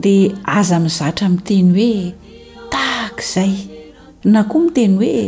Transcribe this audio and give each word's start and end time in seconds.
dea 0.00 0.28
aza 0.58 0.78
mizatra 0.84 1.28
mi'teny 1.28 1.70
hoe 1.76 2.02
tahaka 2.70 3.22
izay 3.26 3.52
na 4.32 4.40
koa 4.48 4.60
miteny 4.64 4.96
hoe 4.98 5.24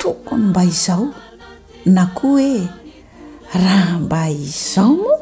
tokony 0.00 0.42
mba 0.50 0.62
izao 0.64 1.06
na 1.86 2.04
koa 2.06 2.30
hoe 2.30 2.68
raha 3.62 3.98
mba 3.98 4.28
izao 4.30 4.96
moa 5.02 5.18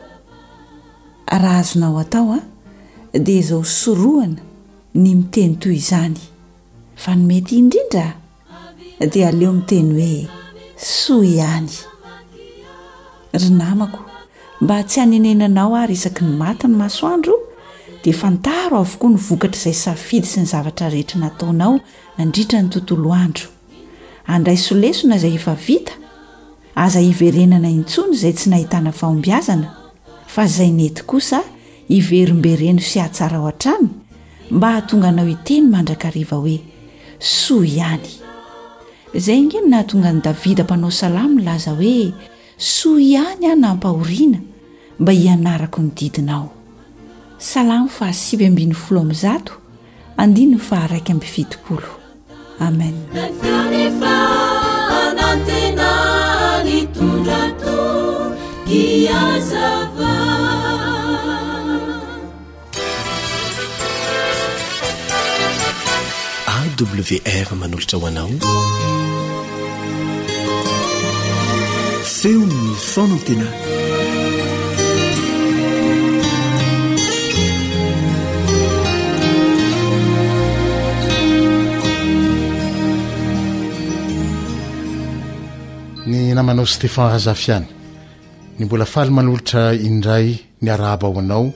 raha 1.43 1.59
azonao 1.59 1.99
atao 1.99 2.33
a 2.35 2.39
ah, 2.39 3.19
dia 3.19 3.39
izao 3.39 3.65
sorohana 3.65 4.39
ny 5.03 5.09
miteny 5.19 5.53
toy 5.63 5.77
izany 5.81 6.19
fa 6.97 7.11
nomety 7.15 7.57
indrindra 7.63 8.07
dia 9.13 9.29
aleo 9.29 9.53
miteny 9.59 9.91
hoe 9.99 10.29
soa 10.77 11.25
ihany 11.27 11.73
ry 13.33 13.49
namako 13.61 13.99
mba 14.61 14.83
tsy 14.83 15.01
hanenenanao 15.01 15.77
aho 15.77 15.87
resaky 15.93 16.25
ny 16.25 16.33
mati 16.41 16.67
ny 16.67 16.77
masoandro 16.81 17.35
dia 18.05 18.13
efantaro 18.13 18.77
avokoa 18.85 19.11
nyvokatr' 19.15 19.57
izay 19.57 19.73
safidy 19.75 20.27
sy 20.29 20.43
ny 20.43 20.47
zavatra 20.51 20.89
rehetra 20.93 21.19
nataonao 21.23 21.79
nandritra 22.19 22.59
ny 22.63 22.69
tontolo 22.69 23.13
andro 23.17 23.47
andray 24.27 24.57
solesona 24.61 25.17
izay 25.17 25.35
efa 25.39 25.55
vita 25.67 25.93
aza 26.85 27.01
hiverenana 27.01 27.69
intsony 27.71 28.13
izay 28.15 28.33
tsy 28.37 28.51
nahitana 28.53 28.93
fahombiazana 28.93 29.71
fa 30.27 30.45
izay 30.49 30.71
nety 30.77 31.03
kosa 31.09 31.41
hiverombereno 31.89 32.81
sy 32.85 32.99
hahatsara 33.01 33.37
ao 33.39 33.47
han-trany 33.49 33.89
mba 34.51 34.69
hahatonga 34.69 35.09
anao 35.09 35.29
iteny 35.29 35.67
mandrakariva 35.73 36.37
hoe 36.37 36.61
soa 37.19 37.67
ihany 37.67 38.09
izay 39.15 39.41
ngeny 39.43 39.69
nahatonga 39.69 40.09
any 40.09 40.21
davida 40.21 40.65
mpanao 40.65 40.91
salamo 40.91 41.41
nlaza 41.41 41.71
hoe 41.71 42.13
soa 42.57 43.01
ihany 43.01 43.47
aho 43.47 43.57
nampahoriana 43.57 44.39
mba 44.99 45.13
hianarako 45.13 45.83
ny 45.83 45.91
didinao 45.95 46.54
salamo 47.53 47.89
fa 47.89 48.07
asiby 48.07 48.45
ambin'ny 48.47 48.75
folo 48.83 49.01
amizato 49.01 49.53
andinoy 50.23 50.61
fa 50.69 50.79
raiky 50.93 51.13
ambifitikolo 51.13 51.91
amen 52.69 52.97
awr 66.57 67.49
manolotra 67.61 67.99
hoanao 68.01 68.31
feony 72.19 72.61
fanantena 72.93 73.49
ny 86.07 86.35
namanao 86.37 86.67
stefan 86.67 87.11
hazafiany 87.11 87.65
ny 88.59 88.63
mbola 88.67 88.85
faly 88.85 89.11
manolotra 89.11 89.73
indray 89.89 90.29
ny 90.63 90.69
arahaba 90.75 91.07
ho 91.09 91.19
anao 91.23 91.47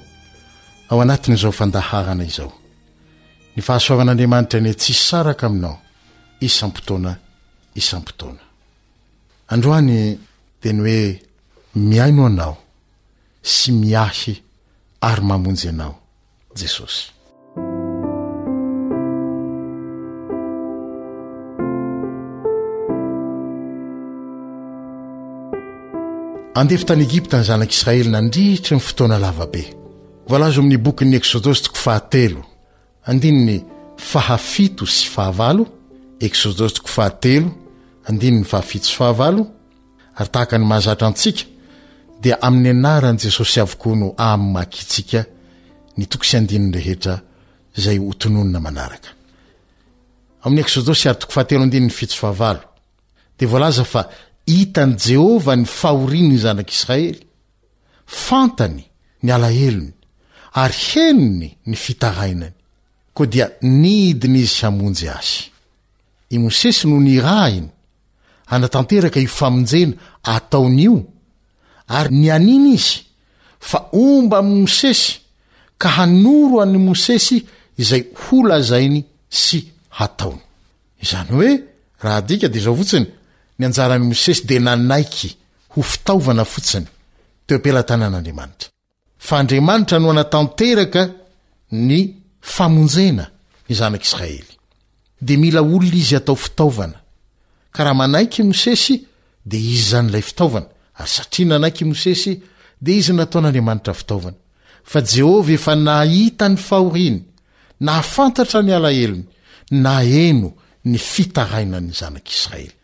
ao 0.90 0.98
anatin'izao 1.04 1.52
fandahahana 1.60 2.24
izao 2.30 2.52
ny 3.54 3.60
fahasoavan'andriamanitra 3.66 4.58
nie 4.64 4.72
tsy 4.80 4.92
hsaraka 5.00 5.44
aminao 5.52 5.76
isam-potoana 6.46 7.12
isam-potoana 7.80 8.40
androany 9.54 9.98
deny 10.62 10.80
hoe 10.86 11.02
miaino 11.88 12.22
anao 12.30 12.54
sy 13.54 13.68
miahy 13.82 14.34
ary 15.08 15.22
mamonjy 15.28 15.66
ianao 15.70 15.94
jesosy 16.60 17.02
andefi 26.58 26.84
tany 26.88 27.02
egipta 27.08 27.38
ny 27.38 27.44
zanak'isiraely 27.48 28.08
nandritra 28.14 28.74
ny 28.76 28.82
fotoana 28.86 29.18
lavabe 29.24 29.62
volazy 30.30 30.58
amin'ny 30.60 30.78
bokyny 30.86 31.14
eksôdosy 31.18 31.62
toko 31.68 31.78
fahatelo 31.84 32.40
y 33.06 33.62
fahafito 34.10 34.84
sy 34.86 35.06
fahaval 35.14 35.58
eôsto 36.18 36.66
ahate 36.98 37.36
at 38.06 38.82
sy 38.82 38.96
ahaa 39.06 39.28
ary 40.18 40.28
tahaka 40.34 40.54
ny 40.58 40.64
mahazatra 40.70 41.06
antsika 41.10 41.44
dia 42.22 42.36
amin'ny 42.48 42.70
anaran'i 42.78 43.20
jesosy 43.24 43.58
avoko 43.64 43.90
no 44.00 44.08
am' 44.30 44.46
makitsika 44.58 45.20
ny 45.96 46.04
toks 46.12 46.30
annrehetra 46.38 47.14
zay 47.84 47.98
otononina 48.10 48.58
manaraka 48.66 49.10
amn'y 50.44 50.60
eksôdos 50.64 51.00
arytoo 51.10 51.30
fahatelo 51.34 51.64
yit 51.64 51.92
sy 52.16 52.22
aha 52.26 52.50
davla 53.38 53.70
fa 53.92 54.02
itan' 54.48 54.96
jehovah 54.96 55.56
ny 55.60 55.66
fahorinyny 55.68 56.40
zanak'isiraely 56.42 57.18
fantany 58.24 58.82
ny 59.22 59.28
alahelony 59.36 59.92
ary 60.62 60.76
heniny 60.88 61.50
ny 61.68 61.76
fitarainany 61.84 62.54
koa 63.16 63.28
dia 63.32 63.46
nidiny 63.80 64.40
izy 64.46 64.56
hamonjy 64.64 65.08
azy 65.16 65.42
i 66.34 66.36
mosesy 66.44 66.88
no 66.88 66.96
nirainy 67.06 67.68
hanatanteraka 68.50 69.20
io 69.20 69.30
famonjena 69.38 69.94
ataonyio 70.36 70.96
ary 71.98 72.10
ny 72.20 72.26
aniny 72.36 72.70
izy 72.80 73.02
fa 73.68 73.78
omba 74.06 74.36
am' 74.42 74.52
mosesy 74.62 75.12
ka 75.80 75.88
hanoro 75.98 76.56
any 76.64 76.78
mosesy 76.88 77.36
izay 77.80 78.02
holazainy 78.22 79.00
sy 79.42 79.58
hataony 80.00 80.40
izany 81.04 81.28
hoe 81.36 81.50
raha 82.02 82.20
dika 82.28 82.46
de 82.52 82.60
zao 82.64 82.74
fotsiny 82.80 83.06
ny 83.60 83.64
anjaran'i 83.66 84.06
mosesy 84.10 84.46
de 84.50 84.58
nanaiky 84.66 85.30
ho 85.74 85.78
fitaovana 85.90 86.44
fotsiny 86.52 86.88
to 87.46 87.50
apelatanan'andriamanitra 87.58 88.68
fa 89.26 89.34
andriamanitra 89.40 89.96
noanatanteraka 90.04 91.02
ny 91.88 92.00
famonjena 92.54 93.24
ny 93.66 93.72
zanak'israely 93.80 94.52
de 95.26 95.34
mila 95.42 95.60
olona 95.66 95.98
izy 96.02 96.14
atao 96.20 96.36
fitaovana 96.44 96.98
ka 97.74 97.80
raha 97.86 97.98
manaiky 98.02 98.40
mosesy 98.50 98.94
de 99.50 99.58
izanylayfitaovana 99.76 100.68
ary 101.00 101.10
satria 101.16 101.46
nanaiky 101.52 101.82
mosesy 101.92 102.32
de 102.84 102.90
izy 103.00 103.12
nataon'andriamanitra 103.18 103.92
fitaovana 104.00 104.38
fa 104.90 104.98
jehova 105.14 105.50
efa 105.58 105.72
nahitan'ny 105.88 106.56
fahoriny 106.68 107.20
nafantatra 107.88 108.58
ny 108.66 108.72
alahelony 108.78 109.24
na 109.84 109.94
eno 110.24 110.50
ny 110.90 110.98
fitaraina 111.12 111.78
ny 111.86 111.92
zanak'israely 112.00 112.74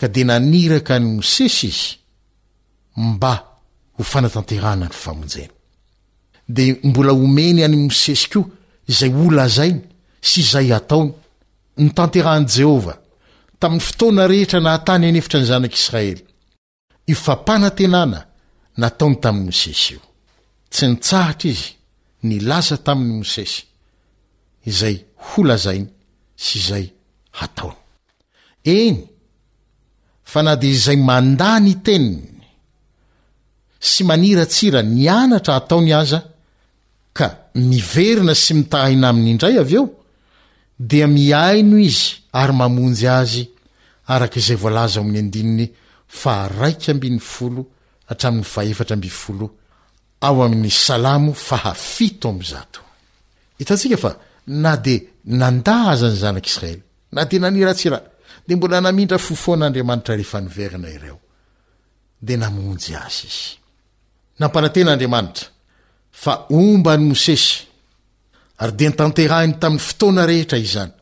ka 0.00 0.06
de 0.14 0.22
naniraka 0.24 0.94
an'y 0.96 1.10
mosesy 1.16 1.66
izy 1.70 1.96
mba 3.10 3.32
ho 3.98 4.02
fanatanteranany 4.10 4.92
famonjany 5.02 5.50
de 6.56 6.64
mbola 6.88 7.12
omeny 7.24 7.60
any 7.64 7.76
mosesy 7.84 8.28
koa 8.32 8.44
izay 8.90 9.12
holazainy 9.24 9.80
sy 10.28 10.36
izay 10.42 10.68
ataony 10.78 11.12
ny 11.80 11.88
tanterahan' 11.96 12.50
jehovah 12.54 12.98
tamin'ny 13.60 13.84
fotona 13.86 14.22
rehetra 14.30 14.60
nahatany 14.62 15.04
anyefitra 15.08 15.38
ny 15.40 15.48
zanak'israely 15.50 16.22
i 17.06 17.14
fampanantenana 17.24 18.20
nataony 18.80 19.16
tamin'ny 19.22 19.46
mosesy 19.48 19.94
io 19.94 20.02
tsy 20.72 20.84
nitsahatra 20.90 21.50
izy 21.54 21.70
nilaza 22.28 22.76
tamin'ny 22.86 23.16
mosesy 23.22 23.60
izay 24.70 24.96
ho 25.26 25.38
lazainy 25.48 25.88
sy 26.44 26.54
izay 26.60 26.84
hataony 27.38 27.78
eny 28.76 28.98
fa 30.34 30.42
na 30.42 30.54
de 30.60 30.68
izay 30.74 30.98
manda 31.10 31.52
ny 31.62 31.74
teniny 31.86 32.40
sy 33.90 34.02
maniratsira 34.08 34.80
ni 34.82 35.06
anatra 35.20 35.54
ataony 35.60 35.90
aza 35.94 36.20
ka 37.18 37.26
miverina 37.70 38.34
sy 38.42 38.52
mitahaina 38.58 39.06
aminyindray 39.12 39.56
aveo 39.62 39.84
de 40.90 41.00
miaino 41.16 41.76
izy 41.88 42.06
ary 42.40 42.54
mamonjy 42.60 43.06
azy 43.20 43.42
aakzay 44.12 44.58
vzamiy 44.62 45.20
adifaaiky 45.22 46.86
ambny 46.92 47.18
foloaay 49.22 50.74
aam 51.00 51.30
na 54.64 54.72
de 54.86 54.94
nanda 55.40 55.74
azany 55.92 56.16
zanakisraely 56.22 56.80
na 57.14 57.20
de 57.30 57.36
naniratsira 57.44 57.98
dmbolanaindra 58.48 59.18
fofon'andriamanitra 59.26 60.14
rehefa 60.16 60.38
niverana 60.46 60.88
ireo 60.96 61.18
de 62.26 62.34
aonjy 62.48 62.94
azy 63.06 63.34
iaaaandriamanitra 64.40 65.46
fa 66.22 66.32
omba 66.58 66.92
ny 66.98 67.02
mosesy 67.10 67.48
ary 68.62 68.72
de 68.78 68.86
ntanterahiny 68.92 69.54
tamin'ny 69.62 69.84
fotoana 69.88 70.22
rehetra 70.32 70.58
izany 70.66 70.92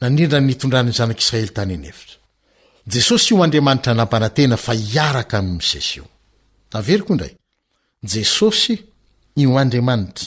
nanindran 0.00 0.44
nitondranny 0.48 0.92
zanak'iraely 0.98 1.50
tany 1.56 1.72
nyeitraesosy 1.84 3.26
io 3.34 3.40
andriamanitra 3.46 3.92
nampanatena 4.00 4.56
fa 4.66 4.72
iaraka 4.94 5.36
am'ymosesy 5.42 5.98
oeyo 6.00 7.06
rayjesosy 8.04 8.74
io 9.42 9.50
andriamanitra 9.62 10.26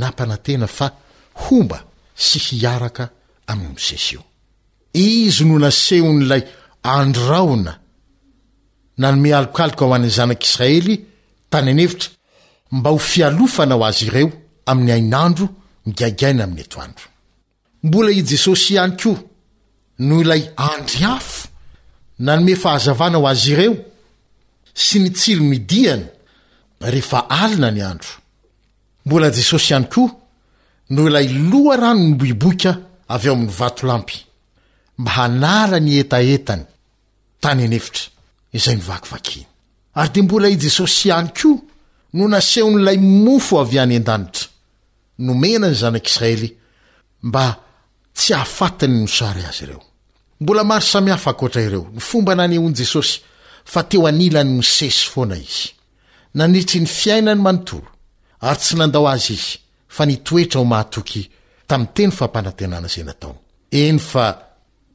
nampanatena 0.00 0.66
fa 0.76 0.86
homba 1.44 1.78
sy 2.26 2.38
hiaaka 2.46 3.04
a'yosy 3.52 3.98
izy 4.94 5.44
no 5.48 5.56
nasehon'ilay 5.64 6.42
androraona 6.98 7.72
nanome 9.02 9.30
alokaloka 9.40 9.82
ao 9.84 9.94
an'ny 9.96 10.10
zanak'isiraely 10.18 10.94
tany 11.50 11.68
anevitra 11.70 12.08
mba 12.76 12.88
ho 12.94 12.98
fialofana 13.10 13.74
ho 13.78 13.82
azy 13.88 14.04
ireo 14.08 14.28
amin'ny 14.70 14.92
ainandro 14.98 15.46
migagaina 15.86 16.42
amin'ny 16.44 16.62
eto 16.66 16.76
andro 16.86 17.06
mbola 17.86 18.08
i 18.18 18.22
jesosy 18.30 18.68
ihany 18.74 18.94
koa 19.00 19.18
noho 20.06 20.20
ilay 20.24 20.42
andryafo 20.70 21.38
nanome 22.26 22.54
fahazavana 22.62 23.16
ho 23.20 23.24
azy 23.32 23.48
ireo 23.54 23.74
sy 24.84 24.96
nitsilo 25.04 25.42
midiana 25.52 26.06
rehefa 26.92 27.18
alina 27.42 27.68
ny 27.74 27.80
andro 27.92 28.12
mbola 29.06 29.26
jesosy 29.38 29.68
ihany 29.72 29.88
koa 29.94 30.10
noho 30.94 31.06
ilay 31.10 31.26
loha 31.50 31.74
rano 31.82 32.02
ny 32.08 32.14
boiboika 32.20 32.70
avy 33.14 33.26
eo 33.28 33.34
amin'ny 33.36 33.52
vatolampy 33.60 34.18
y 34.96 35.28
d 40.12 40.22
mbola 40.22 40.48
i 40.48 40.58
jesosy 40.60 41.08
ihany 41.08 41.28
ko 41.30 41.60
no 42.14 42.28
nasehon'lay 42.28 42.98
mofo 42.98 43.58
av 43.60 43.74
any 43.78 43.98
-dantra 44.00 44.46
nomena 45.18 45.68
ny 45.68 45.74
zanakisraely 45.74 46.56
mba 47.22 47.56
tsy 48.14 48.34
ahafatiny 48.34 49.00
nosoary 49.02 49.44
az 49.44 49.60
ro 49.66 49.82
mbola 50.40 50.64
maro 50.64 50.80
samihafakoatra 50.80 51.62
ireo 51.62 51.88
ny 51.92 51.98
fomba 52.00 52.34
naneony 52.34 52.74
jesosy 52.74 53.20
fa 53.64 53.82
teo 53.82 54.06
anilany 54.06 54.48
mosesy 54.56 55.08
foana 55.10 55.36
izy 55.36 55.68
nanitry 56.34 56.80
ny 56.80 56.86
fiaina 56.86 57.34
ny 57.34 57.40
manontoro 57.40 57.88
ary 58.40 58.58
tsy 58.58 58.74
nandao 58.76 59.08
azy 59.08 59.32
izy 59.34 59.56
fa 59.88 60.06
nitoetra 60.06 60.58
ho 60.60 60.64
mahatoky 60.64 61.30
tami'ny 61.68 61.88
teny 61.94 62.10
fampanantenana 62.10 62.88
zay 62.88 63.04
nataoy 63.04 63.36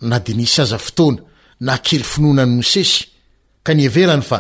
na 0.02 0.18
di 0.24 0.34
nisy 0.34 0.58
aza 0.62 0.78
fotoana 0.86 1.22
nahakely 1.66 2.06
finona 2.14 2.44
ny 2.46 2.54
mosesy 2.58 2.98
ka 3.66 3.72
nieverany 3.74 4.24
fa 4.30 4.40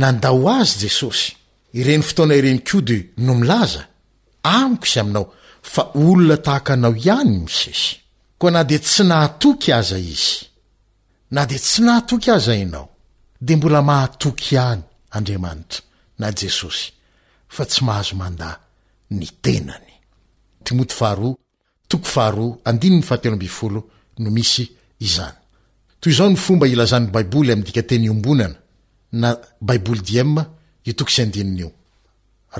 nandao 0.00 0.44
azy 0.60 0.78
jesosy 0.84 1.26
ireny 1.78 2.02
fotoana 2.08 2.34
ireni 2.38 2.60
ko 2.68 2.78
de 2.88 2.98
no 3.26 3.34
milaza 3.40 3.82
amiko 4.42 4.84
izy 4.86 4.98
aminao 5.00 5.26
fa 5.72 5.82
olona 6.00 6.36
tahaka 6.46 6.72
anao 6.74 6.94
ihany 7.00 7.30
ny 7.34 7.38
mosesy 7.46 7.86
koa 8.38 8.50
na 8.54 8.62
di 8.68 8.78
tsy 8.78 9.02
nahatoky 9.10 9.70
aza 9.80 9.98
izy 10.14 10.36
na 11.34 11.42
di 11.50 11.58
tsy 11.58 11.80
nahatoky 11.86 12.28
aza 12.36 12.52
ianao 12.56 12.88
de 13.40 13.52
mbola 13.56 13.80
mahatoky 13.82 14.54
iany 14.54 14.82
andriamanitra 15.16 15.80
na 16.18 16.26
jesosy 16.38 16.84
fa 17.54 17.62
tsy 17.68 17.80
mahazo 17.86 18.14
manda 18.22 18.48
ny 19.10 19.26
tenany 19.44 19.88
izany 25.00 25.36
toy 26.00 26.12
izao 26.12 26.28
ny 26.30 26.36
fomba 26.36 26.66
ilazan'ny 26.68 27.10
baiboly 27.12 27.52
aminy 27.52 27.66
dika 27.66 27.82
teny 27.82 28.08
ombonana 28.12 28.56
na 29.12 29.34
baiboly 29.60 30.00
diem 30.08 30.34
itoksio 30.90 31.70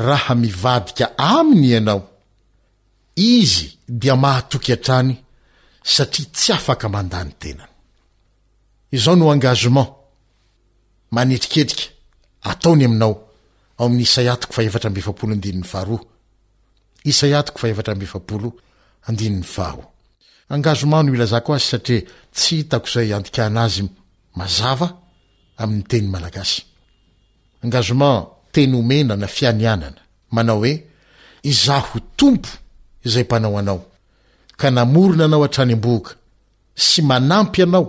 raha 0.06 0.34
mivadika 0.34 1.06
aminy 1.18 1.66
ianao 1.72 2.00
izy 3.16 3.68
dia 3.88 4.16
mahatoky 4.16 4.72
antrany 4.72 5.14
satria 5.94 6.26
tsy 6.34 6.52
afaka 6.52 6.86
mandany 6.88 7.32
tenany 7.40 7.72
izao 8.96 9.16
no 9.16 9.30
angazement 9.34 9.90
manetriketrika 11.14 11.90
ataony 12.50 12.84
aminao 12.84 13.12
ao 13.78 13.86
amin'ny 13.86 14.02
isay 14.06 14.28
atko 14.32 14.52
faer 14.52 15.94
isay 17.10 17.32
ao 17.36 17.46
ay 19.08 19.89
angazement 20.50 21.02
no 21.02 21.14
ilazako 21.14 21.54
azy 21.54 21.64
satria 21.70 22.02
tsy 22.34 22.56
hitako 22.56 22.86
zay 22.94 23.08
antikanazy 23.18 23.84
mazava 24.38 24.88
amin'ny 25.60 25.84
teny 25.90 26.06
malagasy 26.14 26.58
angazement 27.64 28.24
teny 28.54 28.72
omena 28.80 29.14
na 29.22 29.26
fianyanana 29.36 30.00
manao 30.34 30.58
hoe 30.62 30.72
izaho 31.50 31.98
tompo 32.18 32.48
izay 33.06 33.24
mpanao 33.26 33.58
anao 33.60 33.80
ka 34.60 34.66
namorona 34.76 35.24
anao 35.28 35.42
hatrany 35.46 35.72
am-boka 35.76 36.12
sy 36.86 36.98
manampy 37.10 37.60
anao 37.66 37.84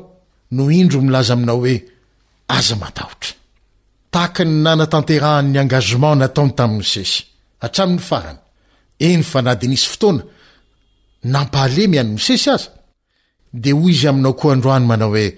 noo 0.55 0.69
indro 0.79 0.99
milaza 1.05 1.33
aminao 1.35 1.59
hoe 1.63 1.75
aza 2.55 2.75
matahotra 2.81 3.31
tahaka 4.11 4.41
ny 4.47 4.53
nana 4.65 4.85
tanterahan'ny 4.93 5.57
angazement 5.63 6.17
nataony 6.21 6.51
tami'n 6.59 6.77
no 6.81 6.85
sesy 6.93 7.19
hatramin'ny 7.61 8.03
farana 8.09 8.41
eny 9.07 9.23
fa 9.29 9.39
na 9.45 9.53
denisy 9.59 9.87
fotoana 9.91 10.23
nampaalemy 11.23 11.97
any 11.99 12.11
mosesy 12.11 12.49
az 12.49 12.69
de 13.53 13.73
o 13.73 13.87
izy 13.89 14.07
aminao 14.07 14.33
ko 14.33 14.51
adroany 14.51 14.83
manaoeaatoy 14.87 15.29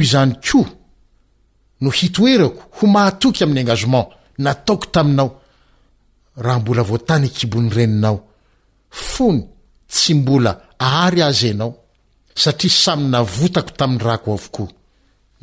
izany 0.00 0.34
ko 0.44 0.66
no 1.80 1.90
hitoerako 1.90 2.62
ho 2.76 2.86
mahatoky 2.86 3.44
amin'ny 3.44 3.60
angazement 3.60 4.06
nataoko 4.38 4.86
taminao 4.94 5.40
raha 6.44 6.58
mbola 6.60 6.82
voatany 6.90 7.28
kibon'nyreninao 7.36 8.18
fony 8.90 9.40
tsy 9.92 10.12
mbola 10.14 10.50
ary 10.78 11.22
azy 11.22 11.50
anao 11.52 11.74
satria 12.42 12.70
samy 12.82 13.08
navotako 13.12 13.70
taminy 13.78 14.04
rako 14.06 14.32
avoko 14.36 14.64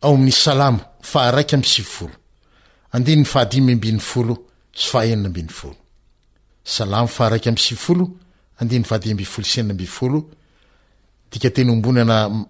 ao 0.00 0.14
amin'y 0.14 0.32
salamo 0.32 0.80
fahraiky 1.02 1.54
amy 1.54 1.64
sivifolo 1.64 2.14
andiny 2.92 3.20
ny 3.20 3.24
faadimyambiny 3.24 4.00
folo 4.00 4.34
sy 4.72 4.96
aeyooenna 4.98 5.34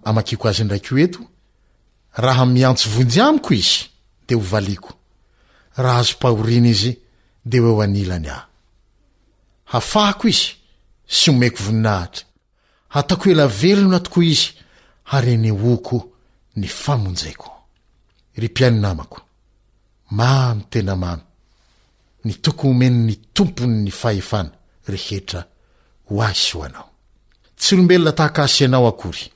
aio 0.05 0.47
ay 0.47 0.63
nrake 0.63 1.11
iantso 2.61 2.89
vonjyamiko 2.89 3.53
izy 3.53 3.81
de 4.27 4.35
o 4.35 4.43
aoaoin 5.77 6.65
izy 6.65 6.93
deeayao 7.45 8.47
izy 10.29 10.47
sy 11.07 11.29
omeko 11.31 11.63
voninahitra 11.63 12.25
atako 12.89 13.29
ela 13.31 13.47
velonna 13.47 13.99
tokoa 13.99 14.23
izy 14.23 14.49
arnyko 15.05 16.10
ory 18.37 18.49
pianinamako 18.49 19.19
mamy 20.11 20.61
tena 20.69 20.95
mamy 20.95 21.21
ny 22.25 22.33
toko 22.41 22.69
omeny 22.69 22.95
ny 23.07 23.15
tompony 23.33 23.83
ny 23.85 23.91
fahefana 23.91 24.51
rehetra 24.87 25.45
ho 26.09 26.21
asy 26.23 26.53
ho 26.53 26.63
anao 26.63 26.89
tsy 27.55 27.75
olombelona 27.75 28.11
tahak' 28.11 28.39
asi 28.43 28.65
anao 28.65 28.87
akory 28.87 29.31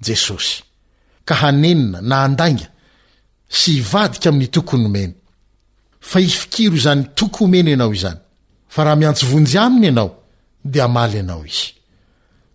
jesosy 0.00 0.62
ka 1.24 1.34
hanenina 1.34 2.00
na 2.00 2.22
andainga 2.24 2.68
sy 3.48 3.76
ivadika 3.80 4.28
amin'ny 4.28 4.48
tokony 4.50 4.84
omeny 4.86 5.14
fa 6.00 6.20
ifikiro 6.20 6.76
zany 6.76 7.04
toko 7.14 7.44
homeny 7.44 7.68
ianao 7.70 7.92
izany 7.94 8.20
fa 8.68 8.84
raha 8.84 8.96
miantsovonjy 8.96 9.56
aminy 9.58 9.84
ianao 9.86 10.10
de 10.64 10.80
amaly 10.82 11.18
anao 11.18 11.44
izy 11.46 11.74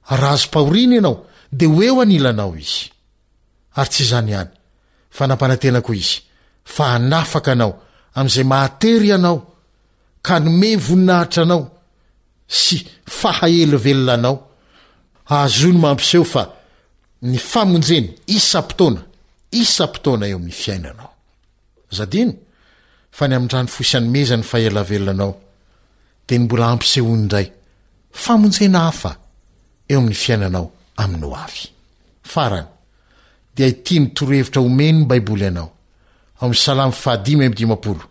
raha 0.10 0.32
azo 0.34 0.48
-pahorina 0.52 0.94
ianao 0.96 1.18
de 1.52 1.66
ho 1.66 1.84
eo 1.84 2.02
anilanao 2.02 2.56
izy 2.58 2.97
ary 3.80 3.90
tsy 3.94 4.04
zany 4.12 4.30
iany 4.34 4.52
fanampanantena 5.18 5.80
ko 5.86 5.92
izy 5.94 6.16
fa 6.76 6.86
anafaka 6.98 7.52
anao 7.56 7.74
am'izay 8.20 8.48
matery 8.54 9.10
anao 9.18 9.38
ka 10.28 10.36
nome 10.46 10.70
voninahitra 10.86 11.42
anao 11.46 11.64
sy 12.62 12.76
fahaelavelolanao 13.20 14.36
ahazonymaampiseho 15.34 16.26
fa 16.34 16.44
ny 17.30 17.38
famonjeny 17.52 18.08
isapotona 18.38 19.02
isatoana 19.62 20.26
eo 20.32 20.38
amn'ny 20.40 20.56
fiainaanao 20.62 21.12
fa 23.18 23.24
ny 23.30 23.34
amdrany 23.40 23.70
fosy 23.76 23.94
anymezan'ny 23.98 24.46
faelaeaanaoe 24.52 25.36
ny 26.30 26.38
mbola 26.44 26.66
ampiseo 26.74 27.06
n 27.20 27.24
nday 27.26 27.48
faonjena 28.24 28.80
hafa 28.88 29.12
eo 29.92 30.00
amn'ny 30.02 30.18
fiainanao 30.24 30.66
ai'no 31.02 31.30
ay 31.44 32.66
itiny 33.66 34.06
torohevitra 34.14 34.62
omenyny 34.62 35.06
baiboly 35.06 35.46
anao 35.48 35.72
aomy 36.42 36.56
salam 36.56 36.92
fahadimy 36.92 37.46
amdimapolo 37.46 38.02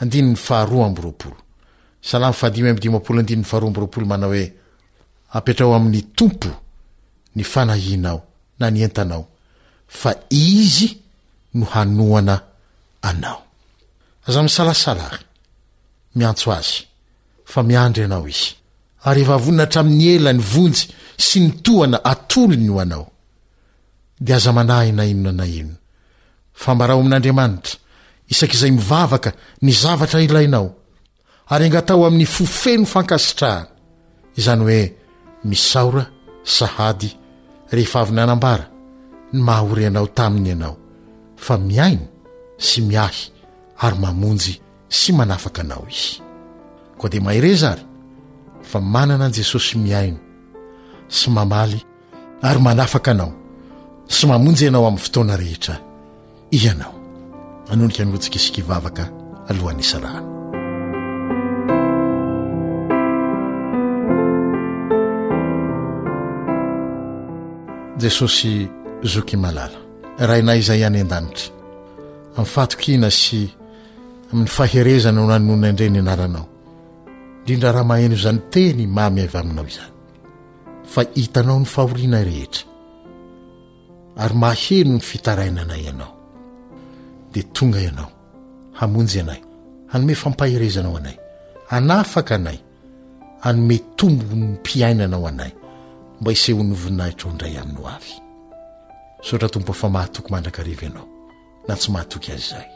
andiny 0.00 0.28
ny 0.30 0.36
faharoa 0.36 0.88
mby 0.90 1.00
ropolo 1.02 1.36
saaaadiapolo 2.10 3.22
nd 3.22 3.30
hboo 3.46 3.88
ao 4.10 4.16
nao 7.64 7.76
y 7.76 7.96
no 7.96 8.22
noaamisalasalay 14.26 15.18
miantso 16.14 16.52
azy 16.52 16.80
fa 17.44 17.62
miandry 17.62 18.04
anao 18.04 18.28
izy 18.28 18.56
aryefavoninatrami'ny 19.04 20.06
ela 20.16 20.32
ny 20.32 20.40
vonjy 20.52 20.80
sy 21.16 21.40
ny 21.40 21.50
toana 21.62 22.04
atolony 22.04 22.70
o 22.70 22.80
anao 22.80 23.11
dia 24.22 24.38
aza 24.38 24.54
manahy 24.54 24.94
na 24.94 25.02
inona 25.04 25.34
na 25.42 25.46
inona 25.56 25.78
fambarao 26.62 27.00
amin'andriamanitra 27.02 27.74
isaka 28.32 28.54
izay 28.56 28.70
mivavaka 28.78 29.30
ny 29.64 29.70
zavatra 29.82 30.18
ilainao 30.26 30.68
ary 31.52 31.64
angatao 31.66 32.02
amin'ny 32.08 32.22
fofeno 32.36 32.84
fankasitrahany 32.94 33.66
izany 34.38 34.62
hoe 34.66 34.80
misaora 35.48 36.04
sahady 36.56 37.10
rehefaavyna 37.74 38.22
anambara 38.26 38.64
ny 39.34 39.38
mahaory 39.46 39.82
ianao 39.90 40.06
taminy 40.16 40.48
ianao 40.54 40.76
fa 41.44 41.54
miaina 41.68 42.06
sy 42.66 42.78
miahy 42.88 43.20
ary 43.84 43.96
mamonjy 44.04 44.54
sy 44.98 45.08
manafaka 45.18 45.60
anao 45.66 45.82
izy 45.94 46.16
koa 46.98 47.08
dia 47.12 47.18
mahirezary 47.26 47.82
fa 48.70 48.78
manana 48.94 49.24
an'i 49.26 49.34
jesosy 49.38 49.74
miaina 49.84 50.20
sy 51.16 51.26
mamaly 51.36 51.78
ary 52.46 52.60
manafaka 52.68 53.10
anao 53.14 53.32
sy 54.12 54.26
mamonjy 54.28 54.64
ianao 54.66 54.86
amin'ny 54.86 55.00
fotoana 55.00 55.36
rehetra 55.40 55.74
ianao 56.52 56.92
anondrika 57.72 58.04
ny 58.04 58.10
hohatsikisika 58.12 58.58
ivavaka 58.60 59.04
alohan'ny 59.48 59.84
salahana 59.84 60.28
jesosy 68.02 68.52
zoky 69.12 69.36
malala 69.44 69.80
ra 70.28 70.34
ina 70.42 70.54
izay 70.60 70.82
any 70.86 71.00
an-danitra 71.02 71.46
amin'y 72.36 72.50
fatok 72.54 72.82
ina 72.94 73.08
sy 73.20 73.40
amin'ny 74.30 74.50
faherezana 74.56 75.20
ho 75.22 75.26
nanona 75.32 75.68
indre 75.72 75.86
ny 75.90 75.98
anaranao 76.04 76.44
indrindra 77.40 77.72
raha 77.72 77.84
mahino 77.90 78.14
izany 78.20 78.40
teny 78.52 78.84
mamy 78.96 79.20
avy 79.24 79.38
aminao 79.40 79.66
izany 79.72 79.92
fa 80.92 81.00
hitanao 81.14 81.56
ny 81.60 81.64
fahoriana 81.74 82.20
rehetra 82.30 82.71
ary 84.16 84.34
maheno 84.34 84.92
ny 84.96 85.00
fitaraina 85.00 85.62
anay 85.62 85.82
ianao 85.86 86.12
dia 87.32 87.42
tonga 87.52 87.80
ianao 87.80 88.10
hamonjy 88.72 89.20
anay 89.20 89.40
hanome 89.86 90.14
fampaherezanao 90.14 90.96
anay 90.96 91.16
hanafaka 91.66 92.34
anay 92.34 92.58
hanome 93.40 93.78
tombo 93.96 94.24
ny 94.36 94.44
mpiainanao 94.46 95.26
anay 95.28 95.50
mba 96.20 96.32
iseho 96.32 96.62
novininahitro 96.62 97.30
indray 97.30 97.56
amin'ny 97.58 97.80
ho 97.82 97.88
avy 97.88 98.14
sotra 99.22 99.48
tombopofa 99.48 99.88
mahatoky 99.88 100.30
mandrakareva 100.32 100.82
ianao 100.82 101.06
na 101.68 101.74
tsy 101.76 101.90
mahatoky 101.92 102.32
azy 102.32 102.44
izay 102.44 102.66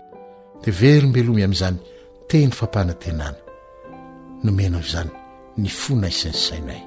dia 0.64 0.72
velombelomy 0.80 1.44
amin'izany 1.44 1.76
teny 2.28 2.50
fampanantenana 2.50 3.38
nomena 4.44 4.76
avyizany 4.78 5.10
ny 5.58 5.68
fonay 5.68 6.12
sy 6.18 6.28
ny 6.28 6.34
sainay 6.46 6.80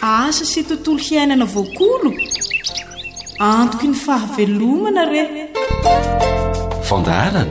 asa 0.00 0.44
sy 0.44 0.64
tontolo 0.68 1.00
hiainana 1.04 1.44
voakolo 1.46 2.10
antoko 3.52 3.84
ny 3.90 3.96
fahavelomana 4.06 5.04
rehy 5.12 5.44
fandarana 6.88 7.48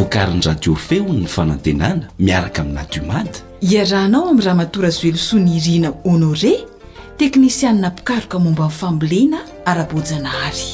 voakariny 0.00 0.40
radio 0.46 0.74
feonny 0.88 1.26
fanantenana 1.36 2.06
miaraka 2.26 2.58
amin'nadiomada 2.62 3.36
iarahnao 3.72 4.22
ami'nyraha 4.32 4.56
matora 4.60 4.90
zoelosoa 4.98 5.40
ny 5.46 5.50
irina 5.58 5.88
honore 6.10 6.52
teknisianina 7.22 7.90
pikaroka 7.98 8.36
momba 8.44 8.64
in'nyfambolena 8.70 9.38
ara-bojana 9.70 10.30
hary 10.38 10.68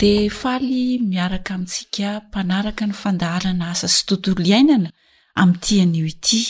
di 0.00 0.12
faly 0.40 0.82
miaraka 1.12 1.50
amintsika 1.56 2.08
mpanaraka 2.28 2.84
ny 2.90 2.94
fandaharana 3.02 3.64
asa 3.74 3.88
sy 3.96 4.00
tontolo 4.08 4.40
iainana 4.50 4.90
amin'niti 5.42 5.82
an'io 5.84 6.08
ity 6.14 6.40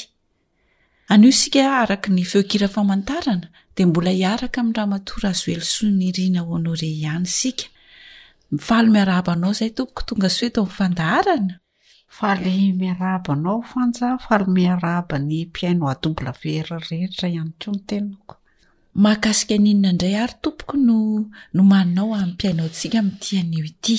anio 1.13 1.33
sika 1.41 1.61
araka 1.83 2.09
ny 2.17 2.25
feokira 2.33 2.69
famantarana 2.75 3.49
de 3.77 3.87
mbola 3.87 4.11
hiaraka 4.19 4.59
ami' 4.63 4.75
rahamatora 4.79 5.29
azo 5.35 5.49
eloso 5.55 5.85
ny 5.99 6.09
rina 6.17 6.41
oanao 6.51 6.75
re 6.81 6.89
ihay 6.97 7.25
sika 7.39 7.67
mifaly 8.55 8.89
miaraabanao 8.95 9.53
zay 9.59 9.71
tompoko 9.77 10.01
tonga 10.09 10.29
s 10.37 10.39
etomfndana 10.47 11.37
faly 12.17 12.55
miarabanao 12.81 13.57
fanja 13.71 14.09
faly 14.25 14.47
miarabany 14.57 15.37
mpiaino 15.49 15.85
a 15.93 15.95
doblave 16.03 16.53
rarehritra 16.69 17.27
hany 17.37 17.53
ko 17.61 17.67
ny 17.75 17.81
tenako 17.89 18.35
mahaasika 19.03 19.55
aninna 19.59 19.89
indray 19.93 20.17
ary 20.23 20.35
tompoko 20.45 20.75
ono 20.79 21.63
maninao 21.73 22.11
amin'ny 22.21 22.33
mpiainaonsika 22.35 22.99
mitianio 23.09 23.63
ity 23.71 23.97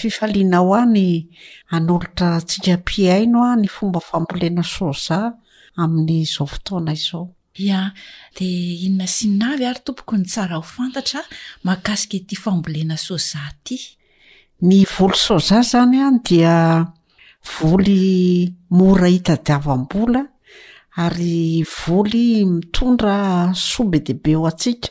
fifaliana 0.00 0.58
o 0.68 0.70
any 0.82 1.08
anolotra 1.74 2.28
tsikapiaino 2.48 3.38
a 3.50 3.50
ny 3.60 3.68
fomba 3.76 4.00
fambolena 4.08 4.62
soza 4.76 5.18
amin'n'zao 5.82 6.46
fotoana 6.52 6.92
izao 7.00 7.26
ia 7.58 7.80
de 8.38 8.46
inona 8.86 9.06
siana 9.14 9.46
avy 9.54 9.64
ary 9.68 9.80
tompoko 9.86 10.16
ny 10.16 10.24
tsara 10.26 10.56
ho 10.56 10.62
fantatra 10.64 11.20
mahakasika 11.66 12.18
tia 12.28 12.42
fambolena 12.42 12.96
sozaha 13.06 13.50
ty 13.64 13.76
ny 14.68 14.78
voly 14.94 15.18
sozah 15.26 15.62
zany 15.70 15.98
a 16.06 16.10
dia 16.26 16.54
voly 17.52 18.02
mora 18.78 19.08
hitadiavam-bola 19.14 20.22
ary 21.04 21.64
voly 21.78 22.24
mitondra 22.54 23.14
soa 23.70 23.88
be 23.90 23.98
dehibe 24.06 24.32
o 24.40 24.44
antsiaka 24.50 24.88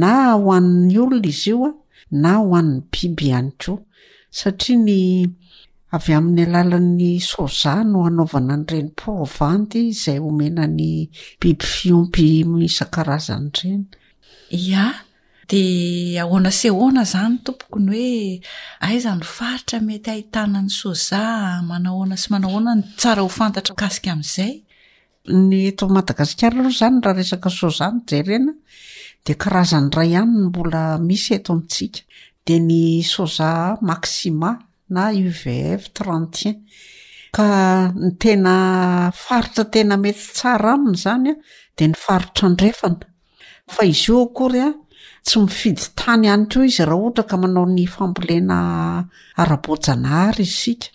na 0.00 0.12
ho 0.38 0.48
ann'ny 0.58 0.96
olona 1.04 1.28
izy 1.32 1.50
io 1.52 1.56
a 1.68 1.72
na 2.22 2.32
ho 2.40 2.48
an'ny 2.58 2.80
biby 2.92 3.26
ihany 3.30 3.50
koa 3.60 3.78
satria 4.38 4.78
ny 4.86 4.96
avy 5.96 6.12
amin'ny 6.12 6.42
alalan'ny 6.48 7.14
soja 7.32 7.74
no 7.90 7.98
hanaovana 8.06 8.54
nyreny 8.60 8.88
provandy 9.00 9.80
izay 9.92 10.18
homenany 10.24 10.88
bibi 11.40 11.66
fiompy 11.74 12.26
misan-karazany 12.44 13.48
reny 13.60 13.84
ia 14.58 14.84
de 15.50 15.62
ahoana 16.22 16.50
se 16.58 16.66
ahoana 16.74 17.02
zany 17.14 17.36
tompokony 17.44 17.88
hoe 17.96 18.10
aizany 18.88 19.24
faritra 19.36 19.78
mety 19.88 20.08
ahitanany 20.14 20.68
soja 20.80 21.22
manahoana 21.70 22.16
sy 22.22 22.28
manahona 22.36 22.72
n 22.78 22.82
tsara 23.00 23.20
ho 23.24 23.30
fantatrakaskami'izay 23.38 24.52
ny 25.48 25.56
eto 25.72 25.84
madagasikara 25.96 26.60
ro 26.64 26.70
zany 26.82 26.96
raha 27.04 27.16
resaka 27.20 27.48
soja 27.58 27.86
no 27.96 28.00
jerena 28.10 28.52
de 29.24 29.32
karazan'ny 29.42 29.90
ray 29.96 30.08
ihanyno 30.12 30.40
mbola 30.52 30.82
misy 31.08 31.30
eto 31.40 31.50
amintsika 31.56 31.98
de 32.46 32.54
ny 32.66 32.80
sojamaima 33.14 34.56
na 34.88 35.10
uv 35.12 35.46
f 35.46 35.92
trentien 35.96 36.64
ka 37.34 37.46
ny 37.92 38.14
tena 38.20 38.56
faritra 39.14 39.68
tena 39.72 39.96
mety 40.00 40.32
tsara 40.36 40.72
amina 40.76 40.96
izanya 40.96 41.34
dia 41.76 41.86
ny 41.92 41.98
faritra 42.04 42.48
andrefana 42.48 43.04
fa 43.68 43.84
izy 43.88 44.06
io 44.10 44.20
akory 44.26 44.60
a 44.64 44.70
tsy 45.24 45.36
mifidy 45.44 45.84
tany 46.02 46.24
ihany 46.28 46.46
koa 46.54 46.64
izy 46.70 46.84
raha 46.88 46.98
ohatra 47.04 47.24
ka 47.28 47.36
manao 47.42 47.66
ny 47.68 47.84
fambolena 47.96 48.58
ara-bojanahary 49.44 50.44
izy 50.48 50.56
sika 50.64 50.90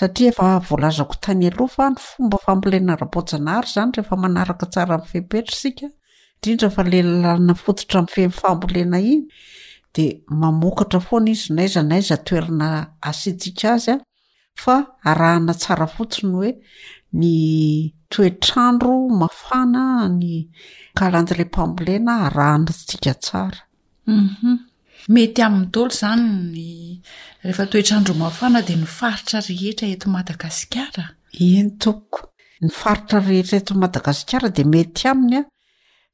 satria 0.00 0.30
efa 0.32 0.52
voalazako 0.68 1.16
tany 1.26 1.48
aloha 1.48 1.74
fa 1.78 1.86
ny 1.94 2.04
fomba 2.08 2.36
fambolena 2.46 2.90
ara-bojanahary 2.98 3.68
zany 3.74 3.96
rehefa 3.96 4.16
manaraka 4.26 4.68
tsara 4.68 5.00
mi'ny 5.00 5.10
fehpetra 5.14 5.54
sika 5.62 5.88
indrindra 5.88 6.68
fa 6.76 6.84
lellana 6.92 7.56
fototra 7.64 8.04
mi 8.04 8.12
feifaambolena 8.16 8.98
iny 9.14 9.24
de 9.92 10.20
mamokatra 10.26 11.00
foana 11.00 11.30
izy 11.30 11.52
naiza 11.56 11.82
naiza 11.82 12.16
toerina 12.26 12.68
asiatsika 13.00 13.68
azy 13.74 13.90
a 13.92 13.96
fa 14.62 14.74
arahana 15.10 15.52
tsara 15.60 15.86
fotsiny 15.94 16.30
hoe 16.36 16.50
ny 17.20 17.32
toetr'andro 18.12 18.94
mafana 19.20 19.82
ny 20.20 20.32
karanjy 20.98 21.32
ilempambole 21.34 21.94
na 22.06 22.14
arahana 22.26 22.72
tsika 22.78 23.12
tsarau 23.22 23.66
mhm. 24.06 24.56
mety 25.14 25.40
amin'ny 25.46 25.70
tolo 25.74 25.90
izany 25.96 26.26
ny 26.54 26.66
rehefa 27.44 27.64
toetrandro 27.70 28.14
mafana 28.22 28.58
de 28.68 28.74
ny 28.80 28.86
faritra 28.98 29.38
rehetra 29.48 29.86
eto 29.94 30.06
madagasikara 30.14 31.04
iny 31.46 31.68
toko 31.84 32.18
ny 32.64 32.68
faritra 32.80 33.18
rehetra 33.28 33.56
eto 33.62 33.72
madagasikara 33.82 34.48
de 34.56 34.64
mety 34.74 35.04
aminy 35.12 35.40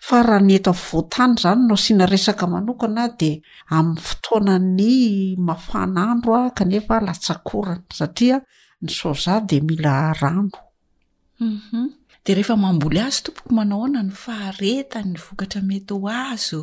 raha 0.07 0.39
ny 0.47 0.53
eto 0.57 0.73
voatany 0.73 1.35
zany 1.43 1.63
no 1.69 1.77
siana 1.77 2.07
resaka 2.07 2.47
manokana 2.55 3.05
de 3.21 3.31
amin'ny 3.77 4.01
fotoana 4.09 4.55
'ny 4.77 5.37
mafanaandroa 5.47 6.45
kanefa 6.59 6.97
latsakorana 7.07 7.83
satria 7.99 8.37
ny 8.85 8.89
sozah 9.01 9.39
de 9.49 9.57
mila 9.69 9.95
ranodeheamboly 10.21 13.01
mhm. 13.01 13.09
azotopoko 13.09 13.49
manahona 13.59 14.01
ny 14.09 14.13
fahaetan 14.25 15.07
ny 15.13 15.19
vokatra 15.25 15.61
mety 15.69 15.93
o 15.95 15.95
azo 16.25 16.63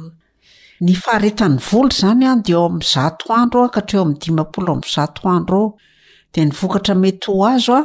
ny 0.85 0.93
faharetan'ny 1.03 1.57
volo 1.67 1.91
zany 2.01 2.25
an 2.31 2.39
de 2.45 2.51
eo 2.55 2.63
ami'n 2.69 2.87
zatoandro 2.95 3.61
kaatreo 3.75 4.01
amydimpolo 4.05 4.71
amzatoandro 4.77 5.61
o 5.61 5.69
de 6.33 6.39
ny 6.47 6.51
vokatra 6.59 6.93
mety 7.03 7.27
ho 7.31 7.35
azo 7.53 7.73
a 7.81 7.83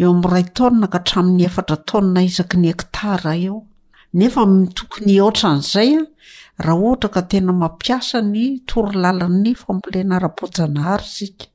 eo 0.00 0.08
amraytaona 0.16 0.86
ka 0.94 0.98
tramin'ny 1.06 1.42
eftra 1.48 1.76
taonaizaknyt 1.88 2.80
nefa 4.18 4.42
mitokony 4.46 5.14
oatran'zay 5.26 5.90
a 6.00 6.04
raha 6.66 6.82
ohatra 6.86 7.08
ka 7.16 7.22
tena 7.30 7.52
mampiasa 7.62 8.18
ny 8.32 8.44
toro 8.68 8.92
lala'ny 9.04 9.52
fambolena 9.62 10.12
ara-pojanahary 10.18 11.08
sika 11.16 11.46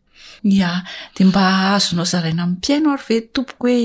ade 0.71 1.21
mba 1.29 1.41
ahazonao 1.53 2.05
zaaina 2.11 2.43
my 2.49 2.57
piaino 2.63 2.89
ary 2.95 3.03
ve 3.07 3.17
topok 3.35 3.61
oe 3.71 3.77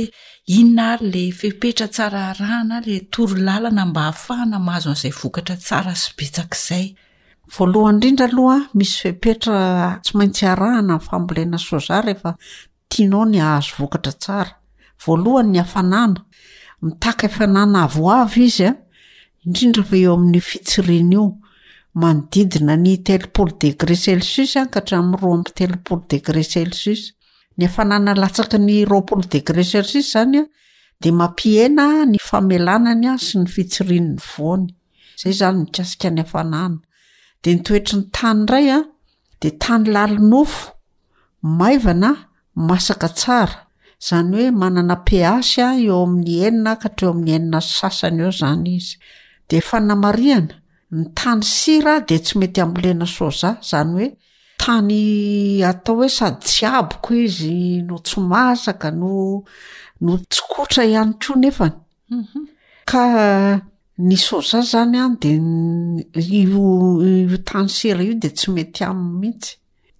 inna 0.58 0.82
ary 0.92 1.06
le 1.14 1.22
fepetra 1.40 1.86
tsara 1.94 2.20
aahnaletoro 2.30 3.36
namba 3.78 4.00
ahafahanahazo'zayvokara 4.08 5.54
saa 5.68 5.94
eay 6.74 6.86
voalohany 7.54 7.96
ndrindra 7.98 8.26
aloha 8.30 8.58
misy 8.78 8.94
fepetra 9.02 9.54
tsy 10.04 10.12
maintsy 10.18 10.44
arahana 10.52 10.94
famolena 11.08 11.58
soaea 11.66 12.30
tianao 12.90 13.24
ny 13.32 13.36
ahazo 13.46 13.70
vokatra 13.80 14.12
tsara 14.22 14.52
vlohan 15.02 15.48
mitaka 16.84 17.24
ifanana 17.28 17.78
avo 17.86 18.04
avy 18.22 18.44
izy 18.48 18.64
a 18.66 18.68
eh? 18.68 18.74
indrindra 19.46 19.84
fa 19.88 19.96
eo 20.00 20.12
amin'ny 20.16 20.40
fitsirin' 20.40 21.12
io 21.16 21.24
manodidina 22.00 22.74
ny 22.76 22.94
telopolo 23.06 23.56
degré 23.62 23.96
celsus 23.96 24.52
eh, 24.60 24.64
aaraar 24.68 25.48
atelopolo 25.48 26.04
degré 26.12 26.42
cels 26.42 26.82
ny 27.58 27.64
afnanalatsak 27.68 28.56
ny 28.66 28.84
ropolo 28.84 29.24
degré 29.34 29.64
cels 29.64 29.94
zanya 30.12 30.44
eh, 30.44 30.50
de 31.02 31.10
mampiena 31.12 32.04
ny 32.08 32.20
famelananya 32.28 33.16
sy 33.20 33.40
ny 33.42 33.48
fitsirinny 33.54 34.20
voany 34.30 34.68
zay 35.20 35.32
zany 35.40 35.64
mikasika 35.64 36.10
ny 36.12 36.26
an 36.60 36.80
de 37.44 37.56
ntoetri 37.58 37.96
ny 38.02 38.10
tany 38.12 38.44
raya 38.52 38.78
de 39.40 39.56
tany 39.60 39.88
lalinofo 39.92 40.72
aivana 41.64 42.12
asaktsa 42.76 43.63
zany 44.08 44.36
hoe 44.40 44.50
manana 44.60 44.96
piasy 45.08 45.60
a 45.60 45.68
eo 45.84 45.96
amin'ny 46.04 46.36
enina 46.48 46.70
akatraeo 46.76 47.12
amin'ny 47.16 47.30
enina 47.38 47.58
sasany 47.78 48.18
eo 48.26 48.30
zany 48.40 48.66
izy 48.78 48.96
de 49.48 49.58
fa 49.68 49.76
namariana 49.88 50.54
ny 50.96 51.02
tany 51.18 51.42
sira 51.56 51.94
de 52.08 52.16
tsy 52.24 52.34
mety 52.40 52.60
amlena 52.64 53.06
soza 53.16 53.50
zany 53.70 53.90
hoe 53.98 54.08
tany 54.62 54.98
atao 55.70 55.94
hoe 55.98 56.08
sady 56.18 56.40
jiaboko 56.56 57.10
izy 57.26 57.58
no 57.88 57.96
tsomasaka 58.06 58.88
nono 59.00 60.12
tsokotra 60.32 60.82
ihany 60.92 61.12
ko 61.22 61.32
nefany 61.42 61.76
mhm. 62.14 62.40
ka 62.90 63.02
ny 64.06 64.16
soza 64.26 64.58
zany 64.72 64.96
any 65.04 65.16
de 65.22 65.30
iio 66.38 67.36
tany 67.48 67.68
sira 67.76 68.02
io 68.08 68.14
de 68.22 68.28
tsy 68.36 68.48
mety 68.54 68.80
aminy 68.88 69.16
mihitsy 69.20 69.50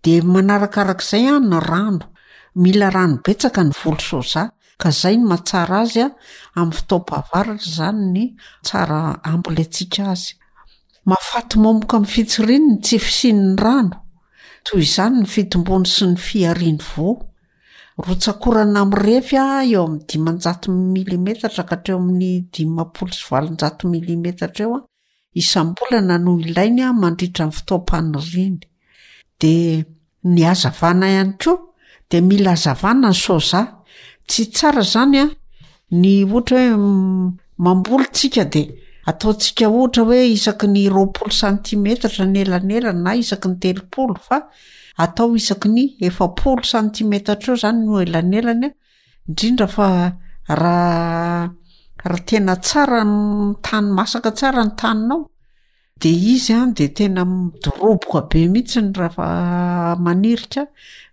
de 0.03 0.13
manarakarak'izay 0.33 1.23
ihany 1.27 1.49
ny 1.53 1.61
rano 1.71 2.07
mila 2.55 2.91
ranobetsaka 2.91 3.61
ny 3.67 3.73
volo 3.75 3.99
soza 3.99 4.53
ka 4.79 4.91
zay 4.91 5.15
ny 5.19 5.27
matsara 5.27 5.83
azya 5.85 6.07
am'ny 6.59 6.73
fitopavaritra 6.75 7.71
zany 7.77 8.05
ny 8.15 8.25
tsara 8.65 9.19
ambolantsika 9.27 10.03
azy 10.15 10.33
mafaty 11.07 11.55
momoka 11.59 11.97
mi' 12.01 12.07
fitsiriny 12.11 12.65
ny 12.75 12.79
tsifisinny 12.85 13.55
rano 13.59 13.97
toy 14.67 14.83
izany 14.87 15.17
ny 15.23 15.27
fitombony 15.35 15.87
sy 15.95 16.05
ny 16.11 16.17
fiariny 16.27 16.81
vo 16.91 17.09
rotsakorana 18.07 18.83
amrefya 18.87 19.43
eo 19.71 19.83
am'ny 19.89 20.03
dimanjato 20.11 20.67
milimetatra 20.71 21.63
katreo 21.71 21.99
amin'ny 21.99 22.49
dimpolo 22.55 23.13
s 23.15 23.21
alnjato 23.35 23.83
milimetatra 23.91 24.63
eo 24.67 24.77
a 24.79 24.81
isambolana 25.41 26.17
noho 26.25 26.39
ilainy 26.45 26.83
mandritra 27.03 27.43
ami 27.47 27.55
fitopanyriny 27.59 28.59
de 29.41 29.55
ny 30.35 30.41
azavana 30.53 31.07
ihany 31.15 31.35
koa 31.43 31.74
de 32.11 32.19
mila 32.21 32.55
zavana 32.57 33.11
ny 33.11 33.15
soza 33.15 33.61
tsy 34.29 34.45
tsara 34.53 34.83
zany 34.93 35.19
a 35.19 35.27
ny 36.01 36.13
ohatra 36.25 36.61
hoe 36.69 37.35
mambolotsika 37.65 38.45
de 38.55 38.63
ataotsika 39.11 39.65
ohatra 39.77 40.03
hoe 40.09 40.21
isaky 40.37 40.67
ny 40.75 40.83
roapolo 40.95 41.33
sentimetatra 41.41 42.25
ny 42.33 42.39
elanelany 42.43 43.01
na 43.05 43.11
isaky 43.23 43.49
ny 43.51 43.57
telopolo 43.63 44.15
fa 44.27 44.37
atao 45.03 45.35
isaky 45.41 45.69
ny 45.75 45.83
efapolo 46.07 46.63
santimetatra 46.73 47.51
eo 47.53 47.57
zany 47.63 47.81
no 47.89 47.95
elanelanya 48.07 48.69
indrindra 49.29 49.67
fa 49.77 49.87
rahraha 50.61 51.49
tena 52.29 52.55
tsara 52.65 53.01
mtany 53.13 53.89
masaka 53.99 54.31
tsara 54.39 54.61
ny 54.67 54.73
taninao 54.81 55.21
de 56.01 56.09
izy 56.09 56.53
a 56.53 56.65
de 56.73 56.89
tena 56.89 57.25
midoroboka 57.25 58.21
be 58.29 58.47
mihitsy 58.53 58.81
ny 58.83 58.91
rehefa 58.99 59.29
manirika 60.05 60.63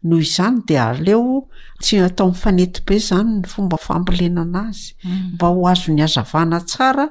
noho 0.03 0.21
izany 0.25 0.57
de 0.67 0.75
aleo 0.87 1.35
tsy 1.81 1.95
ataoyfanety 2.07 2.79
be 2.87 2.95
zany 3.07 3.33
ny 3.41 3.45
fomba 3.51 3.77
fampilenana 3.85 4.59
azy 4.69 4.89
hmm. 5.03 5.29
mba 5.33 5.47
ho 5.53 5.61
azo 5.71 5.89
ny 5.95 6.01
azavana 6.05 6.57
tsara 6.69 7.05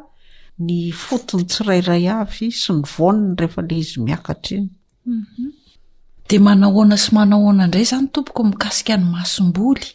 ny 0.67 0.91
fotony 1.05 1.45
tsirairay 1.51 2.07
avy 2.21 2.47
sy 2.61 2.71
ny 2.79 2.83
vonny 2.97 3.35
rehefale 3.39 3.75
izy 3.83 3.99
miakatra 4.07 4.57
inyde 4.59 6.35
mhm. 6.41 6.49
anahona 6.53 6.97
sy 7.03 7.11
manahona 7.17 7.65
ndray 7.71 7.87
zany 7.91 8.07
tompoko 8.15 8.41
mikasika 8.51 8.95
ny 8.99 9.05
masomboly 9.15 9.87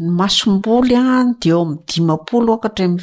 ny 0.00 0.08
masom-boly 0.18 0.96
an 1.14 1.28
de 1.40 1.48
eo 1.52 1.60
amn 1.66 1.76
dimapolo 1.88 2.50
okatra 2.56 2.84
m 2.92 2.98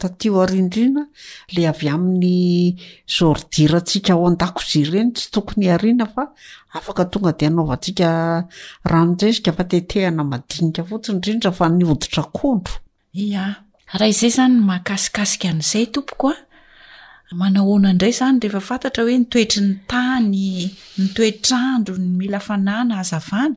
tatio 0.00 0.38
arindrina 0.44 1.02
la 1.54 1.60
avy 1.72 1.86
amin'ny 1.94 2.78
zordira 3.16 3.78
ntsika 3.82 4.12
ho 4.18 4.22
andakozi 4.30 4.76
ireny 4.82 5.10
tsy 5.16 5.26
tokony 5.34 5.66
arina 5.74 6.06
fa 6.14 6.22
afak 6.76 6.98
tonga 7.10 7.32
de 7.38 7.44
anaovatsika 7.50 8.08
ranojezika 8.92 9.50
fatetehana 9.58 10.22
madinika 10.32 10.82
fotsinyrindra 10.88 11.50
raha 13.92 14.08
izay 14.08 14.32
zany 14.36 14.58
makasikasika 14.68 15.48
n'izay 15.52 15.86
tompoko 15.92 16.28
a 16.32 16.34
manahona 17.36 17.92
ndray 17.92 18.12
zany 18.18 18.38
rehefa 18.40 18.60
fatatra 18.68 19.04
oe 19.04 19.18
nytoetri 19.20 19.60
ny 19.64 19.72
tany 19.88 20.30
ny 20.32 20.70
toetrandro 21.14 21.94
ny 22.00 22.08
mila 22.18 22.40
anana 22.54 22.94
azana 23.02 23.52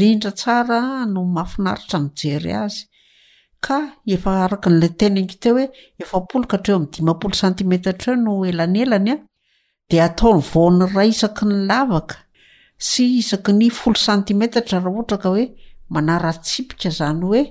mindra 0.00 0.32
saa 0.36 1.04
no 1.06 1.24
mahafinaritra 1.34 1.98
mijery 2.00 2.52
azy 2.64 2.80
ka 3.64 3.76
efaaakla 4.06 4.88
tengteooeeoimeta 5.00 7.92
de 9.90 9.98
ataony 10.06 10.42
vaon'ny 10.50 10.86
ra 10.94 11.04
isaky 11.12 11.46
ny 11.50 11.56
lavaka 11.70 12.18
sy 12.90 13.04
isaky 13.20 13.52
ny 13.58 13.68
folo 13.78 13.98
santimetatra 14.04 14.78
raha 14.84 14.92
ohatra 14.94 15.16
ka 15.22 15.28
hoe 15.34 15.44
manaratsipika 15.94 16.88
zany 16.98 17.22
hoe 17.26 17.42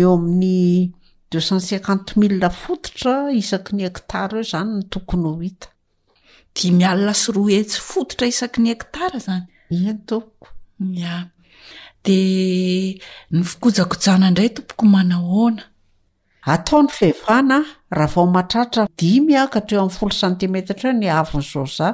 eo 0.00 0.10
amin'ny 0.18 0.90
deux 1.30 1.44
cent 1.48 1.62
cinquante 1.68 2.18
millie 2.18 2.50
fototra 2.62 3.14
isaky 3.42 3.76
ny 3.78 3.86
ektara 3.90 4.36
eo 4.40 4.44
izany 4.48 4.72
ny 4.74 4.82
tokony 4.94 5.26
ho 5.28 5.32
hita 5.46 5.68
di 6.56 6.72
mialina 6.78 7.14
syroa 7.22 7.52
etsy 7.60 7.80
fototra 7.90 8.26
isaki 8.34 8.60
ny 8.64 8.74
ektara 8.74 9.18
zany 9.28 9.44
in 9.76 9.98
tompoko 10.08 10.48
a 11.14 11.16
de 12.04 12.18
ny 13.34 13.40
fikojakojana 13.50 14.30
indray 14.32 14.50
tompoko 14.56 14.84
mana 14.96 15.22
oana 15.40 15.62
ataony 16.54 16.90
fehvana 16.98 17.58
o 17.88 17.94
y 18.98 19.46
folosmetrnysatria 19.90 21.90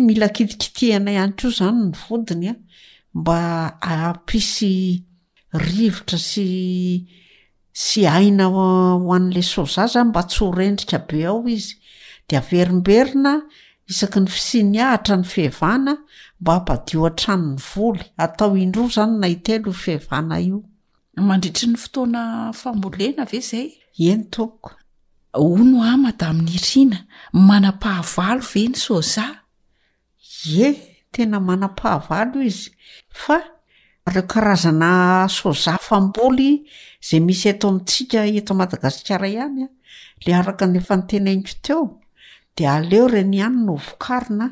mila 0.00 0.28
kitikitihana 0.36 1.14
anyko 1.22 1.48
zany 1.58 1.84
ny 1.86 1.94
vodinya 2.00 2.52
mba 3.16 3.78
apisy 3.80 5.04
rivotra 5.54 6.18
ssy 6.20 7.06
aina 8.14 8.44
hoan'la 8.52 9.42
soa 9.52 9.84
zany 9.92 10.08
mba 10.10 10.22
tsorendrika 10.28 10.98
be 11.08 11.24
ao 11.30 11.40
izy 11.56 11.74
de 12.28 12.38
verimberina 12.50 13.32
isaky 13.90 14.18
ny 14.22 14.28
fisiniahatra 14.34 15.14
ny 15.16 15.24
fehvana 15.32 15.92
mba 16.40 16.52
apadioaranony 16.56 17.98
lyataoinrozanynaieeh 17.98 19.66
iny 19.66 20.52
toaea 21.96 23.14
e 23.36 23.38
ayen 24.04 24.22
ho 25.38 25.56
no 25.64 25.82
ama 25.82 26.12
da 26.18 26.26
amin'ny 26.32 26.50
iriana 26.56 26.98
manam-pahavalo 27.48 28.42
v 28.50 28.52
iny 28.64 28.76
soza 28.80 29.24
ie 30.48 30.72
tena 31.12 31.38
manam-pahavalo 31.48 32.38
izy 32.48 32.70
fa 33.22 33.38
reo 34.12 34.24
karazana 34.32 34.92
soja 35.36 35.74
famboly 35.86 36.50
zay 37.08 37.20
misy 37.26 37.48
eto 37.52 37.66
amintsika 37.70 38.18
eto 38.38 38.52
madagasikara 38.60 39.26
ihany 39.34 39.62
an 39.66 39.72
le 40.24 40.30
araka 40.40 40.64
nyefa 40.72 40.94
nytenainiko 41.00 41.54
teo 41.64 41.82
dea 42.56 42.72
aleo 42.80 43.06
re 43.12 43.22
ny 43.30 43.36
ihany 43.40 43.60
no 43.66 43.74
vokarina 43.86 44.46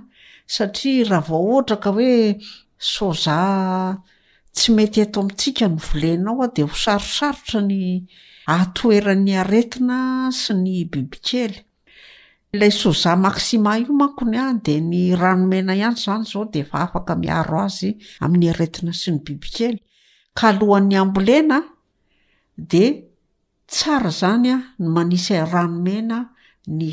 satria 0.54 1.04
raha 1.10 1.26
vao 1.28 1.44
hoatra 1.48 1.76
ka 1.84 1.90
hoe 1.96 2.14
soza 2.94 3.38
tsy 4.56 4.68
mety 4.76 4.98
eto 5.06 5.18
amintsika 5.24 5.64
ny 5.72 5.76
volenao 5.86 6.38
a 6.44 6.52
dia 6.54 6.66
hosarosarotra 6.70 7.60
ny 7.70 7.76
aatoera'ny 8.52 9.32
aretina 9.40 9.98
sy 10.36 10.52
ny 10.58 10.74
bibikely 10.92 11.62
lay 12.60 12.68
soja 12.72 13.14
maksima 13.18 13.74
io 13.80 13.92
mankonya 14.00 14.44
de 14.64 14.74
ny 14.80 15.00
ranomena 15.20 15.72
hany 15.80 15.96
zany 16.04 16.24
zao 16.32 16.44
deefa 16.52 16.76
afak 16.86 17.08
miaro 17.22 17.58
azy 17.64 17.90
am'ny 18.24 18.48
aretina 18.52 18.92
sy 18.92 19.08
ny 19.14 19.18
bibikely 19.26 19.80
ka 20.36 20.50
alohan'ny 20.52 20.96
ambolena 21.02 21.58
de 22.72 22.84
tsara 23.70 24.10
zanya 24.20 24.56
ny 24.80 24.86
manisyi 24.96 25.40
ranomena 25.52 26.18
ny 26.78 26.90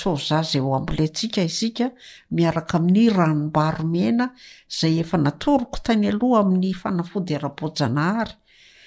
soza 0.00 0.40
za 0.48 0.58
o 0.64 0.70
ambletsika 0.80 1.42
isika 1.50 1.86
miaraka 2.36 2.78
ami'ny 2.78 3.04
ranombaromena 3.18 4.26
zay 4.78 4.96
efa 5.04 5.16
natoroko 5.24 5.76
tany 5.84 6.08
aloha 6.12 6.40
amin'ny 6.42 6.72
fanafody 6.80 7.36
ara-bojanahary 7.38 8.32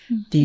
mhm. 0.10 0.23
d 0.32 0.36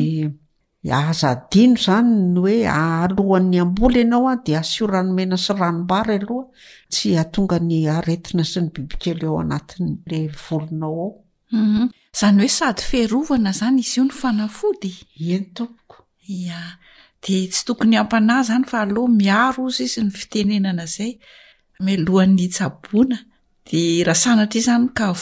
aaza 0.86 1.34
dino 1.52 1.76
zany 1.84 2.10
no 2.34 2.40
oe 2.46 2.62
a 2.66 2.80
alohan'ny 3.06 3.58
ambola 3.64 3.98
ianao 4.02 4.24
a 4.32 4.34
di 4.44 4.52
asioranomena 4.62 5.36
sy 5.44 5.52
ranombary 5.60 6.14
aloha 6.18 6.44
tsy 6.92 7.10
atonga 7.22 7.56
ny 7.68 7.72
aretina 7.96 8.44
sy 8.52 8.58
ny 8.62 8.68
bibikeloao 8.74 9.36
anatin'lay 9.44 10.24
volonao 10.44 10.94
ao 11.02 11.08
u 11.62 11.66
mhm. 11.70 11.84
izany 12.14 12.38
hoe 12.42 12.50
sady 12.58 12.82
fiarovana 12.90 13.50
zany 13.60 13.80
izy 13.84 13.94
io 13.98 14.04
ny 14.08 14.14
fanafody 14.20 14.92
eny 15.34 15.46
tompoko 15.56 15.96
ia 16.38 16.60
de 17.22 17.36
tsy 17.52 17.62
tokony 17.66 17.94
hampanay 17.98 18.42
zany 18.50 18.64
fa 18.70 18.78
aloha 18.84 19.10
miaro 19.20 19.60
ozy 19.68 19.82
izy 19.88 20.00
ny 20.06 20.10
fitenenana 20.20 20.84
zay 20.96 21.10
melohan'ny 21.86 22.40
hitsabona 22.42 23.16
de 23.66 23.80
rasanatra 24.08 24.58
i 24.60 24.66
zany 24.68 24.86
kao 24.98 25.14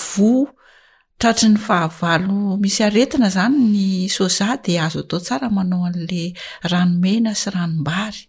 tratr 1.19 1.47
ny 1.49 1.57
fahavalo 1.59 2.57
misy 2.61 2.85
aretina 2.85 3.31
zany 3.33 3.57
ny 3.75 4.07
soza 4.17 4.49
de 4.65 4.73
azo 4.85 5.01
atao 5.05 5.21
tsara 5.27 5.49
manao 5.57 5.85
an'la 5.89 6.25
ranomena 6.71 7.33
sy 7.41 7.49
ranombary 7.55 8.23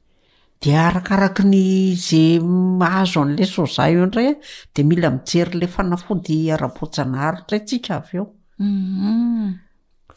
de 0.63 0.69
arakaraky 0.87 1.43
nyza 1.53 2.23
mhazo 2.79 3.19
an'la 3.25 3.45
soza 3.55 3.83
io 3.93 4.05
nray 4.11 4.27
a 4.31 4.33
de 4.73 4.81
mila 4.89 5.07
mijery 5.15 5.53
la 5.61 5.67
fanafody 5.75 6.37
arabosanaharora 6.55 7.57
tsika 7.67 7.91
aveo 7.99 8.25
mhm. 8.63 9.45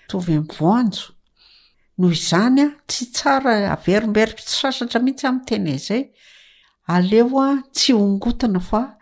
mitovy 0.00 0.32
am'n 0.36 0.48
voanjo 0.56 1.06
noho 1.98 2.12
izany 2.14 2.60
a 2.62 2.70
tsy 2.86 3.06
tsara 3.12 3.52
averimberysysasatra 3.74 5.00
mihitsy 5.02 5.26
amten 5.26 5.66
zay 5.78 6.02
aleo 6.94 7.40
a 7.42 7.50
tsy 7.74 7.92
ongotana 7.92 8.60
fa 8.60 8.96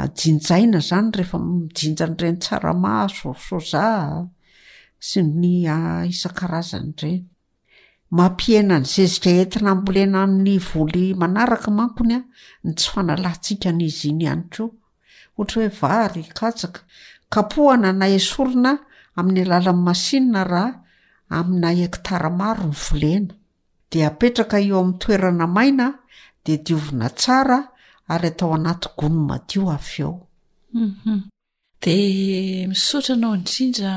jinjaina 0.00 0.80
zany 0.82 1.10
rehefa 1.14 1.38
mijinjan'reny 1.38 2.38
tsaramahasorso 2.42 3.58
za 3.70 3.86
sy 4.98 5.22
ny 5.22 5.52
isankarazan' 6.10 6.90
reny 7.02 7.22
mampiena 8.10 8.78
ny 8.82 8.86
zezika 8.86 9.30
entina 9.30 9.74
mbolena 9.74 10.26
ny 10.26 10.58
voly 10.58 11.14
manaraka 11.14 11.70
mankonya 11.70 12.18
ny 12.64 12.70
tsy 12.74 12.88
fanalantsika 12.94 13.70
nizy 13.72 14.08
iny 14.10 14.26
anykroa 14.32 14.70
ohatrahoevayona 15.40 17.92
nahsoina 18.00 18.72
ami'y 19.18 19.42
alalanai 19.44 20.79
amina 21.30 21.70
ektara 21.86 22.30
maro 22.30 22.64
ny 22.68 22.74
volena 22.84 23.32
de 23.90 23.98
apetraka 24.08 24.56
eo 24.66 24.76
amin'ny 24.80 24.98
toerana 25.02 25.46
maina 25.56 25.86
de 26.44 26.54
diovina 26.64 27.08
tsara 27.20 27.58
ary 28.12 28.28
atao 28.32 28.50
anaty 28.56 28.88
gonymadio 28.98 29.62
av 29.76 29.88
eo 30.02 30.12
mhm. 30.78 31.18
d 31.82 32.66
misotra 32.70 33.12
anao 33.16 33.34
idina 33.40 33.92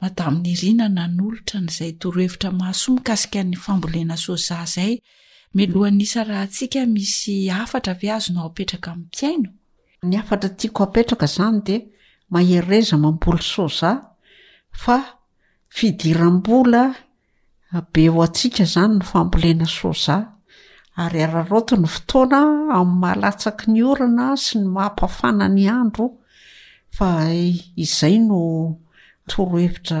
maamin'ny 0.00 0.62
inana 0.70 1.02
nootra 1.16 1.58
n'zay 1.66 1.90
orohevitra 2.06 2.50
mahasoa 2.60 2.94
miaika 3.08 3.40
n'ny 3.46 3.56
famboena 3.64 4.14
ay 4.84 4.94
n 5.52 6.00
ha 6.30 6.46
isy 7.04 7.50
atra 7.62 7.90
av 7.94 8.00
azo 8.16 8.28
no 8.34 8.40
aeraka 8.46 8.90
'n 8.96 9.00
tiaino 9.16 9.50
ny 10.10 10.14
afatra 10.22 10.48
tiako 10.58 10.80
apetraka 10.88 11.26
zany 11.36 11.58
de 11.66 11.76
mahereza 12.32 12.96
mambo 13.02 13.30
fidiram-bola 15.76 16.82
be 17.90 18.02
ho 18.08 18.20
antsiaka 18.22 18.64
zany 18.72 18.94
no 19.00 19.04
fambolena 19.10 19.66
soza 19.78 20.16
ary 21.02 21.20
araroto 21.26 21.74
ny 21.80 21.88
fotoana 21.94 22.40
amin'ny 22.76 23.00
mahalatsaky 23.02 23.66
ny 23.72 23.80
orana 23.92 24.26
sy 24.42 24.60
ny 24.60 24.66
maampahfana 24.76 25.46
ny 25.56 25.64
andro 25.74 26.06
fa 26.96 27.08
izay 27.84 28.16
no 28.28 28.38
toro 29.28 29.58
hevitra 29.64 30.00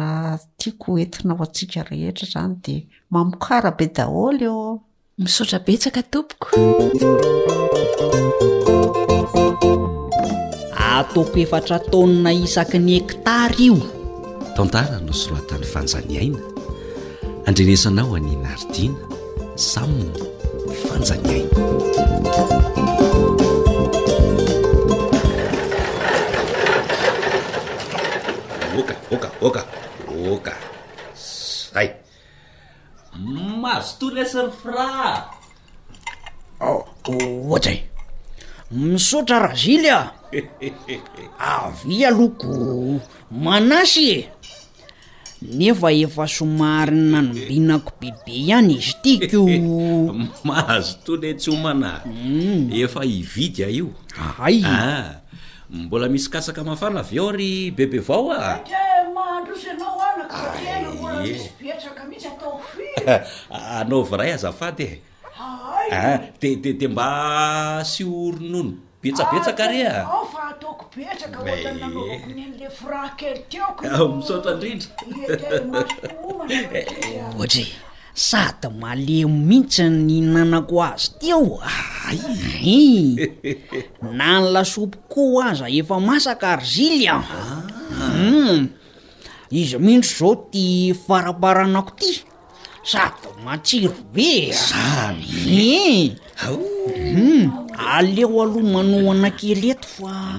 tiako 0.62 0.94
entina 1.04 1.34
ho 1.34 1.42
antsiaka 1.42 1.82
rehetra 1.90 2.30
zany 2.36 2.54
dia 2.64 2.82
mamokara 3.12 3.70
be 3.76 3.86
daholy 3.96 4.46
eo 4.52 4.62
misaora 5.20 5.58
betsaka 5.66 6.00
tompoko 6.12 6.54
atoko 10.94 11.36
efatra 11.44 11.76
taonina 11.90 12.30
isaky 12.46 12.78
ny 12.86 12.90
ektara 13.02 13.58
io 13.68 13.76
tantara 14.54 15.02
no 15.02 15.10
soroatan'ny 15.12 15.66
fanjaniaina 15.66 16.38
andrenesanao 17.50 18.14
aninaardina 18.16 19.00
saminy 19.58 20.26
fanjaniaina 20.86 21.54
ôka 28.78 28.94
oka 29.14 29.28
oka 29.48 29.62
ôka 30.34 30.54
zay 31.74 31.88
mazotonyasanny 33.62 34.52
fra 34.62 34.86
oh, 36.70 36.82
ohasa 37.10 37.72
y 37.74 37.80
misotra 38.70 39.38
ragily 39.50 39.90
a 39.90 40.00
avia 41.42 42.10
loko 42.14 42.54
manasy 43.34 44.08
e 44.18 44.33
nefa 45.44 45.92
efa 45.92 46.26
somarina 46.28 47.20
nombinako 47.22 47.92
bebe 48.00 48.24
ihany 48.32 48.74
izy 48.80 48.92
tiakoo 49.02 50.12
maazo 50.46 50.96
tone 51.04 51.34
tsyomana 51.38 51.90
m 52.06 52.70
mm. 52.70 52.70
efa 52.84 53.02
ividya 53.04 53.68
io 53.68 53.88
haya 54.38 54.72
ah, 54.72 55.14
mbola 55.70 56.08
misy 56.08 56.30
kasaka 56.30 56.64
mafana 56.64 57.00
av 57.00 57.10
o 57.26 57.32
ry 57.32 57.70
bebe 57.70 57.98
avao 58.00 58.32
a 58.32 58.60
ah. 63.12 63.26
anao 63.80 64.02
varay 64.02 64.32
azafady 64.34 65.00
ea 65.90 66.32
de 66.40 66.56
de 66.56 66.72
de 66.72 66.88
mba 66.88 67.84
sy 67.84 68.04
oronono 68.04 68.72
ohatsy 69.04 69.04
eh, 69.04 69.04
sady 78.14 78.68
malemo 78.70 79.26
mihitsy 79.44 79.90
ny 79.90 80.20
nanako 80.22 80.84
azy 80.86 81.10
ty 81.18 81.30
eo 81.34 81.58
nany 84.14 84.44
lasopy 84.54 84.98
koa 85.10 85.50
aza 85.50 85.66
efa 85.68 85.98
masaka 86.00 86.48
argilian 86.54 87.18
hmm. 87.98 88.68
izy 89.50 89.74
mihitso 89.82 90.18
zao 90.30 90.34
ty 90.46 90.94
faraparanako 90.94 91.90
ty 91.98 92.20
sady 92.86 93.34
matsiro 93.44 93.94
be 94.14 94.52
aleo 97.78 98.40
aloha 98.42 98.62
manohana 98.72 99.30
keleto 99.38 99.86
fa 99.88 100.38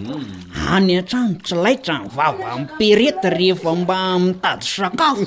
any 0.76 0.94
atrano 1.00 1.36
tsy 1.44 1.56
laitra 1.64 1.96
ny 2.02 2.08
vava 2.16 2.50
mipirety 2.60 3.30
rehefa 3.38 3.72
mba 3.76 3.98
mitady 4.24 4.66
sakafo 4.74 5.26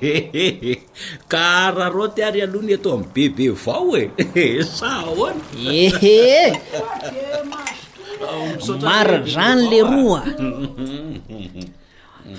ka 1.30 1.46
raharo 1.76 2.06
tyary 2.14 2.40
aloha 2.46 2.66
ny 2.66 2.72
atao 2.78 2.94
amy 2.94 3.08
bebe 3.14 3.46
vao 3.64 3.90
e 3.98 4.06
saahona 4.78 5.42
ehe 5.82 6.30
maro 8.86 9.18
zany 9.34 9.62
le 9.70 9.78
roa 9.90 10.22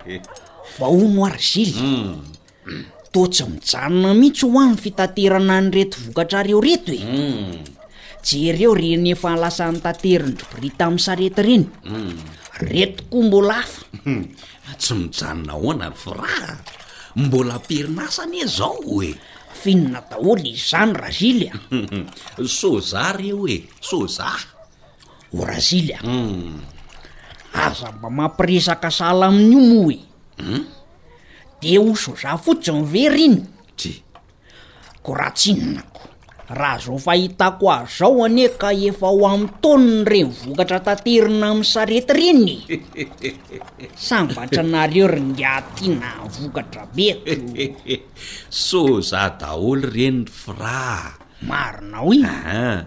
vahonoar 0.79 1.35
gizy 1.47 1.81
mm. 1.85 2.85
totsy 3.15 3.47
mijanona 3.47 4.11
mihitsy 4.11 4.43
ho 4.45 4.59
ay 4.59 4.75
fitaterana 4.75 5.55
nyreto 5.63 5.95
vokatrareo 6.05 6.59
reto 6.59 6.91
e 6.91 6.99
hmm. 6.99 7.63
je 8.21 8.51
reo 8.51 8.75
renyefa 8.75 9.39
lasan'ny 9.39 9.79
tanterin-drorita 9.79 10.83
ami'ny 10.91 10.99
sarety 11.07 11.41
reny 11.47 11.65
hmm. 11.87 12.13
reto 12.67 13.03
koa 13.07 13.23
mbola 13.23 13.55
afa 13.63 13.81
hmm. 14.03 14.23
tsy 14.79 14.93
mijanona 14.99 15.53
hoana 15.55 15.87
fraa 15.95 16.51
mbola 17.15 17.55
aperinasany 17.61 18.43
e 18.43 18.45
zao 18.57 18.79
oe 18.97 19.09
finona 19.63 20.03
daholy 20.09 20.51
isany 20.59 20.93
razily 20.99 21.47
a 21.47 21.57
soza 22.59 23.15
reo 23.15 23.47
e 23.47 23.57
soza 23.79 24.27
o 25.31 25.39
razily 25.47 25.95
a 25.95 26.03
aza 27.67 27.91
mba 27.95 28.09
mampiresaka 28.11 28.91
sala 28.91 29.31
amin'io 29.31 29.61
moa 29.71 29.93
e 29.95 30.74
de 31.61 31.77
ho 31.77 31.95
soza 31.95 32.35
fotsiny 32.39 32.83
ver 32.83 33.15
iny 33.15 33.37
de 33.79 33.93
korahatsinonako 35.03 36.01
raha 36.47 36.79
zao 36.79 36.97
fahitako 36.99 37.65
azzao 37.71 38.23
ane 38.25 38.47
ka 38.61 38.69
efa 38.89 39.07
ho 39.07 39.23
amy 39.27 39.47
taoniny 39.61 40.03
reny 40.05 40.31
vokatra 40.45 40.79
tanterina 40.83 41.47
amy 41.53 41.63
sarety 41.65 42.13
reny 42.17 42.55
sambatra 44.07 44.63
nareo 44.63 45.07
ryniati 45.09 45.89
na 45.95 46.11
vokatra 46.35 46.87
be 46.95 47.07
soza 48.51 49.31
daholo 49.39 49.87
renyy 49.89 50.27
fra 50.29 51.17
marinao 51.49 52.13
inya 52.13 52.35
ah, 52.45 52.79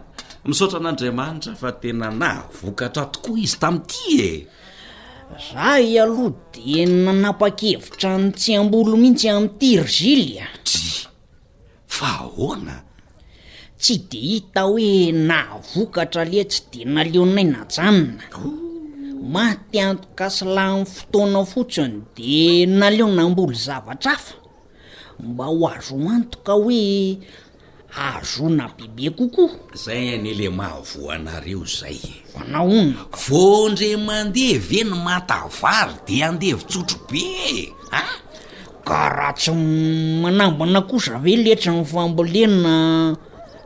misaotra 0.45 0.79
an'andriamanitra 0.79 1.57
fa 1.59 1.73
tena 1.73 2.11
na 2.13 2.31
vokatra 2.61 3.07
tokoa 3.11 3.39
izy 3.41 3.57
tamity 3.59 4.05
e 4.19 4.33
za 5.37 5.81
ialoha 5.81 6.33
de 6.65 6.87
nanapa-kevitra 6.87 8.11
n' 8.21 8.33
tsy 8.39 8.53
ambolo 8.61 8.93
mihitsy 9.01 9.29
am'ity 9.35 9.67
irgily 9.79 10.31
ati 10.45 10.85
fa 11.97 12.09
ahoana 12.25 12.77
tsy 13.83 13.95
de 14.11 14.21
hita 14.31 14.61
hoe 14.71 14.89
nahavokatra 15.29 16.21
alea 16.25 16.45
tsy 16.51 16.61
de 16.73 16.81
naleonay 16.95 17.45
na 17.53 17.59
njanona 17.67 18.25
maty 19.35 19.77
antoka 19.89 20.27
sylanny 20.37 20.85
fotoana 20.95 21.41
fotsiny 21.53 21.95
de 22.17 22.33
naleona 22.81 23.23
ambolo 23.29 23.53
zavatra 23.67 24.13
afa 24.17 24.37
mba 25.25 25.45
ho 25.53 25.65
azo 25.75 25.97
antoka 26.17 26.53
hoe 26.63 26.83
azona 27.97 28.71
bibe 28.95 29.11
kokoa 29.17 29.51
zay 29.75 30.15
anyle 30.15 30.49
mahavoanareo 30.49 31.65
zay 31.65 31.99
anahona 32.41 33.07
vondre 33.27 33.97
mande 33.97 34.59
ve 34.59 34.83
ny 34.85 34.91
matavary 35.05 35.95
de 36.07 36.25
andevitsotro 36.25 36.99
be 37.11 37.73
ah 37.93 38.13
ka 38.85 39.09
raha 39.09 39.33
tsy 39.33 39.53
manambona 40.23 40.81
kohza 40.83 41.19
ve 41.19 41.37
letra 41.37 41.73
mfambolenna 41.73 43.17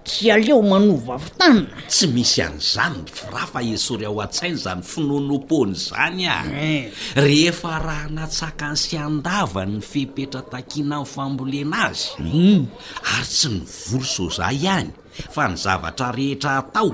tsy 0.05 0.31
aleo 0.31 0.63
manova 0.63 1.19
fitanna 1.19 1.67
tsy 1.89 2.07
misy 2.15 2.43
an'izany 2.43 2.99
ny 3.03 3.07
firafa 3.17 3.59
esory 3.75 4.05
ao 4.07 4.19
a-tsaina 4.25 4.59
zany 4.65 4.83
finonopona 4.83 5.75
zany 5.79 6.25
a 6.29 6.37
eh. 6.51 6.91
rehefa 7.15 7.79
raha 7.87 8.09
natsaka 8.11 8.67
ny 8.73 8.77
syandavan 8.77 9.71
ny 9.79 9.81
fepetra 9.81 10.43
takiana 10.53 11.01
o 11.01 11.05
fambolena 11.05 11.77
azy 11.95 12.09
hmm. 12.19 12.67
ary 13.15 13.29
tsy 13.35 13.49
ny 13.55 13.61
volo 13.87 14.05
soza 14.15 14.45
ihany 14.53 14.91
fa 15.35 15.47
ny 15.49 15.55
zavatra 15.57 16.11
rehetra 16.11 16.51
atao 16.59 16.91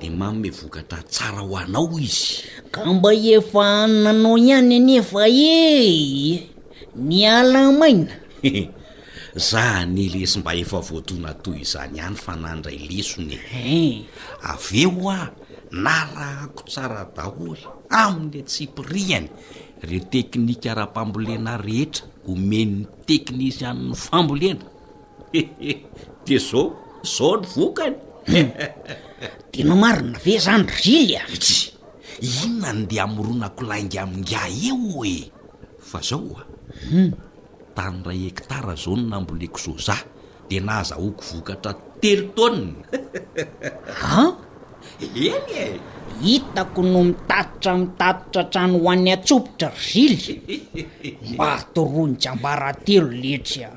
de 0.00 0.06
manomevokatra 0.10 1.02
tsara 1.12 1.42
ho 1.42 1.56
anao 1.58 1.98
izy 2.00 2.46
ka 2.70 2.84
mba 2.86 3.10
efa 3.14 3.84
ananao 3.90 4.38
ihany 4.38 4.76
anefa 4.78 5.26
e 5.26 5.64
eh! 5.82 6.46
nialamaina 6.94 8.12
za 9.36 9.86
nyelesy 9.86 10.38
mba 10.42 10.54
efa 10.54 10.80
voatona 10.80 11.34
toy 11.38 11.62
izany 11.62 11.98
ihany 11.98 12.16
fa 12.16 12.34
nandra 12.34 12.72
lesonee 12.72 13.38
eh. 13.54 14.06
av 14.42 14.62
eo 14.74 15.06
a 15.10 15.30
nalahako 15.70 16.62
tsara 16.68 17.04
daholy 17.16 17.62
aminy 17.90 18.42
tsipirihany 18.42 19.28
reo 19.82 20.02
teknikaraha-mpambolena 20.10 21.52
rehetra 21.62 22.04
homenny 22.26 22.86
teknisy 23.06 23.64
am'ny 23.64 23.94
fambolena 23.94 24.64
ehe 25.38 25.72
de 26.26 26.36
zao 26.38 26.64
zao 27.06 27.36
ny 27.40 27.46
vokany 27.54 27.96
de 29.52 29.60
nao 29.64 29.76
marina 29.78 30.18
ave 30.18 30.34
zany 30.46 30.66
rily 30.82 31.16
ay 31.22 31.38
inona 32.42 32.70
ny 32.74 32.82
deha 32.90 33.04
amironakolaingy 33.06 33.96
amingah 33.98 34.50
eo 34.64 35.04
e 35.06 35.14
fa 35.78 36.00
zao 36.02 36.34
au 36.34 36.74
hmm. 36.90 37.29
aray 37.80 38.28
hectara 38.28 38.74
zao 38.76 38.92
no 38.96 39.08
namboleko 39.10 39.56
soza 39.58 39.96
di 40.48 40.60
naazahoakovokatra 40.60 41.72
telo 42.02 42.28
tonina 42.36 42.84
a 44.08 44.36
eny 45.00 45.52
e 45.64 45.64
hitako 46.22 46.82
no 46.84 47.00
mitatotra 47.08 47.72
mitatotra 47.78 48.44
htrano 48.48 48.76
ho 48.84 48.86
an'ny 48.92 49.10
atsopotra 49.16 49.68
rzily 49.72 50.36
mba 51.32 51.46
hatoronisyambarantelo 51.56 53.08
letrya 53.22 53.70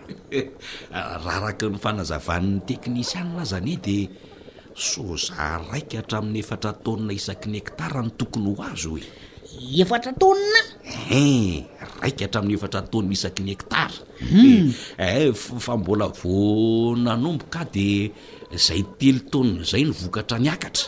raha 1.24 1.38
araky 1.48 1.66
ny 1.72 1.78
fanazavann'ny 1.86 2.60
teknisianna 2.68 3.44
zan 3.52 3.68
e 3.72 3.76
di 3.86 3.98
soza 4.86 5.58
raiky 5.72 5.96
hatramin'ny 6.00 6.40
efatra 6.44 6.72
taonina 6.84 7.14
isaky 7.20 7.48
ny 7.52 7.58
ektarany 7.64 8.12
tokony 8.20 8.50
ho 8.58 8.64
azo 8.72 8.98
e 9.00 9.06
efatra 9.84 10.12
taonina 10.22 10.62
he 11.08 11.26
aika 12.06 12.26
hatramin'ny 12.26 12.56
efatra 12.60 12.82
taonyny 12.92 13.14
isaky 13.18 13.42
ny 13.46 13.52
ektara 13.56 13.98
hmm. 14.20 14.74
e 14.98 15.06
eh, 15.06 15.16
eh, 15.28 15.34
fa 15.64 15.78
mbola 15.78 16.08
vonanombo 16.22 17.46
ka 17.54 17.62
de 17.74 18.12
zay 18.66 18.84
telo 19.00 19.20
taonin' 19.32 19.64
zay 19.72 19.84
ny 19.88 19.92
vokatra 20.02 20.38
niakatra 20.40 20.86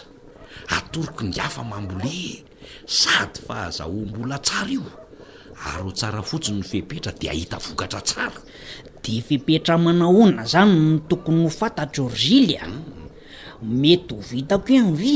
atoriky 0.76 1.24
ny 1.32 1.38
afa 1.48 1.64
mambole 1.72 2.16
sady 2.98 3.40
fa 3.48 3.56
hazahombola 3.64 4.38
tsara 4.46 4.70
io 4.78 4.84
ary 5.66 5.84
ho 5.84 5.92
tsara 5.92 6.22
fotsiny 6.22 6.58
no 6.60 6.66
fiepetra 6.72 7.12
de 7.20 7.28
ahita 7.30 7.58
vokatra 7.58 8.02
tsara 8.08 8.40
de 9.04 9.14
fepetra 9.28 9.78
manahona 9.86 10.44
zany 10.54 10.74
no 10.80 11.00
tokony 11.10 11.42
ho 11.44 11.50
fantatra 11.50 12.04
orgilya 12.04 12.64
hmm. 12.68 12.84
mety 13.82 14.14
ho 14.16 14.22
vitako 14.32 14.72
iany 14.74 14.92
vi 14.92 15.14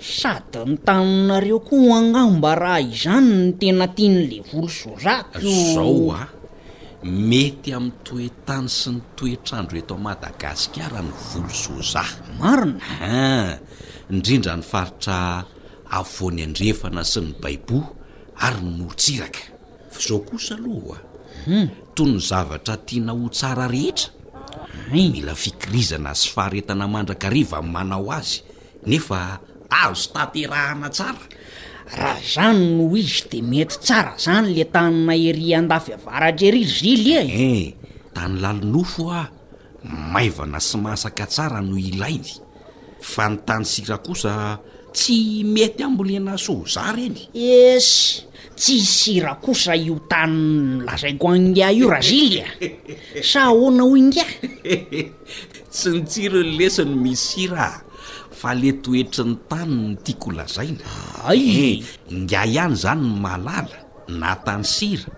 sady 0.00 0.62
ny 0.64 0.76
taninareo 0.78 1.58
koa 1.60 1.98
agnaomba 1.98 2.54
raha 2.54 2.80
izany 2.80 3.28
ny 3.34 3.52
tena 3.58 3.86
tian'le 3.90 4.38
volosozak 4.50 5.34
ozao 5.42 6.12
a 6.14 6.20
mety 7.02 7.74
ami'ny 7.74 7.98
toetany 8.06 8.66
sy 8.70 8.90
ny 8.94 9.00
toetrandro 9.18 9.74
eto 9.78 9.98
madagasikara 9.98 11.02
ny 11.02 11.10
volo 11.10 11.50
soza 11.52 12.04
marinaa 12.38 13.02
ah, 13.02 13.50
indrindra 14.10 14.54
nyfaritra 14.56 15.18
avoany 15.90 16.42
andrefana 16.46 17.02
sy 17.04 17.18
ny 17.20 17.32
baibo 17.42 17.78
ary 18.38 18.62
ny 18.62 18.70
morontsiraka 18.78 19.40
zao 19.98 20.18
kosa 20.22 20.54
aloaau 20.54 20.94
hmm. 21.50 21.68
toy 21.98 22.06
ny 22.06 22.18
zavatra 22.22 22.76
tiana 22.86 23.12
ho 23.18 23.26
tsara 23.34 23.66
rehetra 23.66 24.10
mila 24.94 25.34
fikirizana 25.34 26.14
sy 26.14 26.30
faharetana 26.30 26.86
mandrakariva 26.88 27.58
manao 27.66 28.12
azy 28.14 28.42
nefa 28.86 29.40
azo 29.70 30.10
taterahana 30.12 30.88
tsara 30.90 31.20
raha 31.96 32.20
zany 32.20 32.60
noho 32.76 32.96
izy 32.96 33.28
de 33.30 33.38
mety 33.42 33.76
tsara 33.84 34.14
zany 34.18 34.48
le 34.56 34.64
tannahiri 34.74 35.54
andafiavaratra 35.60 36.46
eryy 36.50 36.64
gily 36.76 37.12
ee 37.16 37.28
eh, 37.48 37.74
tany 38.14 38.34
lalinofo 38.42 39.04
a 39.12 39.28
maivana 40.12 40.58
sy 40.68 40.76
masaka 40.84 41.24
tsara 41.32 41.60
no 41.68 41.76
ilaily 41.90 42.32
fa 43.10 43.24
nytany 43.32 43.64
sira 43.72 43.96
kosa 44.06 44.32
tsy 44.96 45.44
mety 45.54 45.80
ambolena 45.88 46.32
soza 46.46 46.82
reny 46.96 47.20
es 47.60 47.88
tsy 48.58 48.74
hisira 48.82 49.32
kosa 49.44 49.72
io 49.86 49.96
tany 50.12 50.38
lazaiko 50.86 51.26
angia 51.34 51.68
io 51.78 51.86
raha 51.94 52.04
zily 52.10 52.38
a 52.40 52.48
sa 53.32 53.40
ahoana 53.52 53.82
ho 53.88 53.92
ingia 54.02 54.26
tsy 55.72 55.88
nitsiro 55.94 56.38
ny 56.46 56.52
lesiny 56.58 56.94
misy 56.96 57.44
siraa 57.44 57.87
fa 58.38 58.54
le 58.54 58.70
toetry 58.82 59.24
ny 59.26 59.34
taniny 59.50 59.94
tiako 60.06 60.28
lazaina 60.38 60.86
aye 61.26 61.82
nda 62.14 62.42
ihany 62.46 62.76
zany 62.82 63.02
ny 63.02 63.10
malala 63.24 63.78
na 64.22 64.30
tanysira 64.46 65.10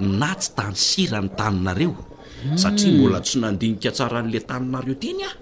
na 0.00 0.32
tsy 0.40 0.50
tanysira 0.56 1.18
ny 1.20 1.28
taninareo 1.38 1.92
hmm. 1.92 2.56
satria 2.56 2.92
mbola 2.96 3.18
tsy 3.26 3.36
nandinika 3.44 3.90
tsara 3.96 4.18
n'le 4.24 4.40
taninareo 4.48 4.94
teny 5.02 5.22
a 5.28 5.32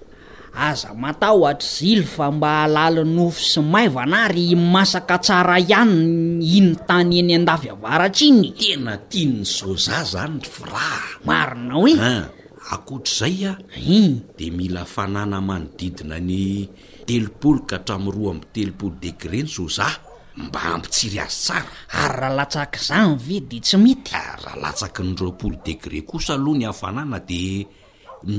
aza 0.69 0.89
matahoatry 1.03 1.63
zily 1.75 2.05
fa 2.15 2.27
mba 2.35 2.51
halala 2.67 3.01
nofo 3.07 3.41
sy 3.53 3.61
maivanary 3.73 4.59
masaka 4.75 5.17
tsara 5.25 5.57
ihany 5.63 6.43
iny 6.57 6.75
tany 6.89 7.13
eny 7.23 7.33
andafiavaratry 7.39 8.27
iny 8.35 8.51
tena 8.61 8.95
tia 9.11 9.31
ny 9.37 9.47
soza 9.57 9.97
zany 10.13 10.43
y 10.43 10.43
frah 10.55 11.07
marina 11.27 11.75
ho 11.79 11.87
ea 11.87 12.15
akoatr'zay 12.75 13.39
ai 13.49 14.01
de 14.37 14.47
mila 14.59 14.83
fanana 14.95 15.39
manodidina 15.49 16.19
ny 16.31 16.35
telopolo 17.07 17.61
ka 17.67 17.77
hatrami 17.83 18.11
roa 18.15 18.31
amtelopolo 18.35 18.95
degre 19.03 19.43
ny 19.43 19.49
soza 19.51 19.87
mba 20.39 20.61
ampitsiry 20.75 21.19
azy 21.21 21.45
tsara 21.45 21.71
ary 22.03 22.17
raha 22.21 22.35
latsaky 22.37 22.79
zany 22.89 23.17
ve 23.27 23.37
de 23.51 23.59
tsy 23.61 23.77
mety 23.77 24.15
ar 24.15 24.31
ah, 24.31 24.39
raha 24.47 24.57
latsaky 24.63 25.01
ny 25.03 25.15
reoapolo 25.19 25.57
degré 25.65 25.99
kosa 26.09 26.35
aloha 26.39 26.59
ny 26.59 26.65
avanana 26.69 27.19
de 27.29 27.43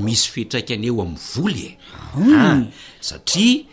misy 0.04 0.26
fitraika 0.32 0.74
any 0.74 0.86
eo 0.88 1.02
ami'ny 1.04 1.20
voly 1.34 1.62
e 1.68 1.72
hmm. 2.16 2.60
satria 3.08 3.64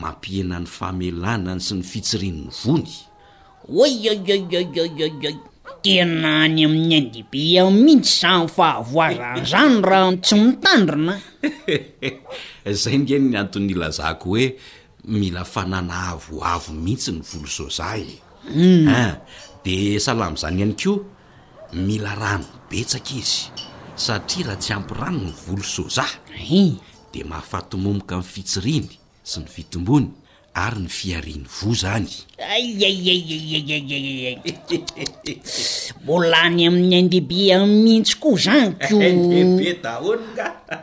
mampihenan'ny 0.00 0.66
famelanany 0.78 1.60
sy 1.60 1.72
ny 1.76 1.82
fitsirinny 1.84 2.46
vony 2.62 2.90
ai 3.66 3.98
ai 4.14 4.22
aiaiai 4.22 4.90
ai 5.02 5.14
a 5.30 5.32
tena 5.82 6.30
any 6.46 6.64
amin'ny 6.64 6.94
andehibea 6.96 7.66
mihitsy 7.70 8.20
za 8.22 8.46
fahavoazan 8.56 9.42
zany 9.52 9.80
raha 9.88 10.10
tsy 10.22 10.34
mitandrina 10.38 11.14
zay 12.74 12.98
nyke 12.98 13.18
ny 13.20 13.36
anton'ny 13.38 13.74
lazako 13.78 14.28
hoe 14.34 14.56
mila 15.04 15.44
fanana 15.44 16.10
avoavo 16.14 16.72
mihitsy 16.72 17.10
ny 17.12 17.20
volo 17.22 17.46
soja 17.46 17.94
mm. 17.96 18.88
ea 18.88 19.20
de 19.64 19.98
salamyzany 20.00 20.58
ihany 20.58 20.74
ko 20.74 21.06
mila 21.72 22.14
rano 22.14 22.46
ibetsaka 22.66 23.14
izy 23.14 23.46
satria 23.94 24.46
raha 24.46 24.56
tsy 24.58 24.72
ampy 24.74 24.94
rano 24.94 25.20
ny 25.30 25.34
volo 25.46 25.62
sozay 25.62 26.74
de 27.12 27.24
mahafatomomoka 27.24 28.16
am 28.18 28.22
fitsiriny 28.22 28.90
sy 29.22 29.38
ny 29.40 29.46
fitombony 29.46 30.10
ary 30.56 30.88
ny 30.88 30.88
fiariny 30.88 31.44
vo 31.44 31.70
zany 31.76 32.08
aiaiaiaia 32.40 34.32
mbola 36.02 36.36
any 36.48 36.62
amin'ny 36.68 36.94
aindehbe 37.00 37.38
ammihentsy 37.58 38.14
koa 38.22 38.36
zanykoebe 38.44 39.38
aoa 39.90 40.16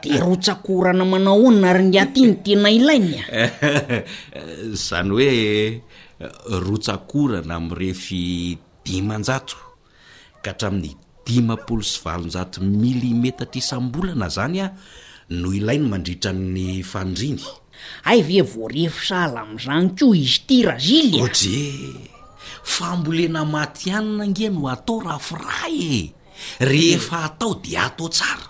de 0.04 0.12
rotsakorana 0.26 1.06
manao 1.12 1.38
honina 1.42 1.68
ary 1.74 1.84
ny 1.92 1.96
atiny 2.06 2.34
tena 2.46 2.70
ilainya 2.78 3.24
zany 4.88 5.10
hoe 5.16 5.34
rotsakorana 6.66 7.54
amrehfy 7.62 8.22
dimanjato 8.86 9.56
ka 10.44 10.50
hatramin'ny 10.54 10.90
dimapolo 11.26 11.84
sy 11.92 11.98
valonjato 12.06 12.58
milimetatra 12.62 13.58
isam-bolana 13.62 14.28
zany 14.38 14.58
a 14.66 14.68
no 15.42 15.48
ilainy 15.60 15.86
mandritran'ny 15.92 16.68
fandriny 16.92 17.46
ay 18.04 18.20
ve 18.24 18.42
voa 18.44 18.70
rehfi 18.72 19.06
sahala 19.08 19.44
am'izany 19.48 19.92
ko 19.98 20.12
izy 20.16 20.40
ty 20.48 20.56
ragily 20.68 21.16
aoee 21.20 22.12
fambolena 22.64 23.44
maty 23.46 23.92
anynangenoo 23.92 24.68
atao 24.72 25.00
raha 25.04 25.20
fira 25.20 25.68
e 25.70 26.14
rehefa 26.60 27.24
atao 27.28 27.54
de 27.64 27.74
atao 27.78 28.10
tsara 28.10 28.48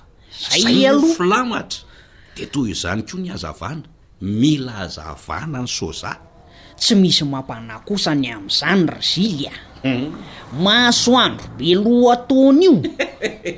aialoafilamatra 0.53 1.79
de 2.37 2.43
toy 2.53 2.71
izany 2.73 3.01
ko 3.05 3.15
ny 3.17 3.29
azavana 3.33 3.85
mila 4.21 4.73
azavana 4.85 5.63
ny 5.65 5.69
so 5.69 5.89
za 5.91 6.11
tsy 6.79 6.95
misy 6.95 7.23
mampana 7.25 7.81
kosany 7.87 8.27
am'izany 8.35 8.85
ragily 8.91 9.47
a 9.47 9.53
hmm. 9.83 10.09
mahasoandro 10.63 11.47
be 11.57 11.69
lo 11.77 12.09
ataony 12.13 12.65
io 12.65 12.81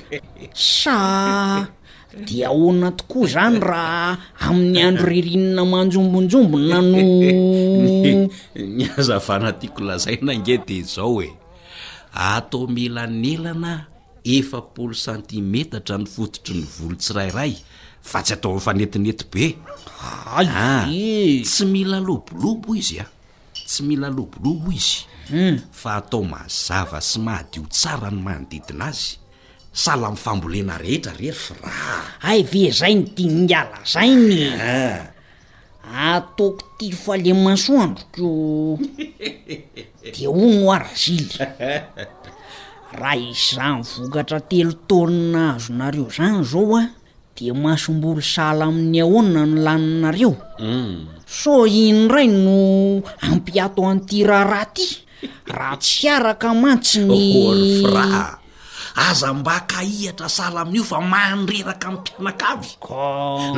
sa 0.54 1.75
de 2.16 2.46
ahoana 2.48 2.92
tokoa 2.96 3.28
zany 3.28 3.60
raha 3.60 4.16
amin'ny 4.40 4.80
andro 4.88 5.08
ririnina 5.12 5.64
manjombonjombona 5.74 6.78
no 6.92 7.00
ny 8.76 8.84
azavana 8.98 9.52
tiako 9.60 9.82
lazaina 9.88 10.32
ngede 10.40 10.80
zao 10.82 11.20
e 11.24 11.30
atao 12.14 12.68
mela 12.72 13.04
nyelana 13.24 13.74
efapolo 14.36 14.94
centimetatra 15.06 15.96
ny 16.02 16.08
fototry 16.14 16.56
ny 16.64 16.68
volotsirairay 16.80 17.54
fa 18.10 18.20
tsy 18.26 18.34
atao 18.40 18.60
fanetinety 18.66 19.26
be 19.32 19.44
aya 20.40 20.54
ah, 20.88 20.88
tsy 21.46 21.64
mila 21.74 21.98
lobolobo 22.08 22.70
izy 22.82 22.98
a 23.04 23.06
tsy 23.68 23.80
mila 23.88 24.08
lobolobo 24.18 24.68
izyum 24.72 25.04
hmm. 25.32 25.56
fa 25.80 25.90
atao 26.00 26.24
mazava 26.34 27.00
sy 27.10 27.18
mahadio 27.26 27.64
tsara 27.74 28.08
ny 28.16 28.20
manodidina 28.26 28.86
azy 28.92 29.12
aa'aboeaehetaeryraay 29.76 32.40
ve 32.52 32.64
zainy 32.80 33.04
tia 33.16 33.60
nala 33.64 33.80
zainy 33.94 34.40
ataoko 35.84 36.60
ty 36.78 36.88
fale 37.04 37.32
masoandrokoo 37.46 38.72
de 40.16 40.24
ho 40.32 40.36
nyoara 40.52 40.92
gily 40.96 41.38
raha 43.00 43.18
izany 43.30 43.82
vokatra 43.92 44.40
telo 44.50 44.72
taonina 44.88 45.42
azonareo 45.56 46.08
zany 46.18 46.38
zao 46.52 46.74
a 46.80 46.82
de 47.36 47.46
masomboly 47.64 48.24
sala 48.34 48.66
amin'ny 48.72 48.98
ahonina 49.06 49.42
ny 49.50 49.56
laninareo 49.66 50.32
mm. 50.60 50.96
so 51.28 51.52
iny 51.68 52.08
ray 52.14 52.28
no 52.32 52.56
ampiato 53.28 53.82
an'ty 53.92 54.18
raraty 54.30 54.88
raha 55.56 55.76
tsy 55.84 56.06
araka 56.16 56.48
mantsi 56.62 56.98
nnyr 57.04 57.92
aza 58.96 59.34
mba 59.36 59.60
kaihatra 59.68 60.30
sala 60.32 60.64
amin'io 60.64 60.84
fa 60.84 61.00
manreraka 61.04 61.88
am 61.90 61.96
mpianakavy 62.00 62.72
k 62.84 62.88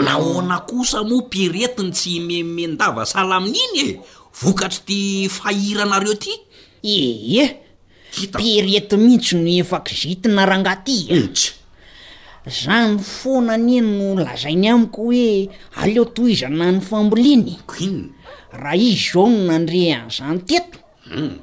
nahona 0.06 0.58
kosa 0.70 1.00
moa 1.10 1.24
piretiny 1.32 1.92
tsy 1.96 2.14
memendava 2.30 3.04
sala 3.14 3.34
amin'iny 3.40 3.78
e 3.86 4.00
vokatry 4.42 4.82
ty 4.88 5.00
fahiranareo 5.38 6.14
ty 6.24 6.34
ee 6.94 7.46
pirety 8.34 8.96
mihitsy 9.04 9.36
no 9.44 9.52
efaky 9.62 9.94
zitina 10.02 10.42
rangahaty 10.52 10.98
ts 11.36 11.42
zany 12.62 12.98
fonany 13.18 13.72
eny 13.80 13.90
no 13.98 14.06
lazainy 14.26 14.68
amiko 14.74 15.02
hoe 15.06 15.28
aleo 15.80 16.06
toizana 16.16 16.66
ny 16.74 16.80
famboliany 16.90 17.54
raha 18.62 18.78
izy 18.88 19.10
zao 19.14 19.28
no 19.30 19.40
nandre 19.50 19.82
anizany 19.94 20.40
tetoum 20.50 21.14
hmm. 21.14 21.34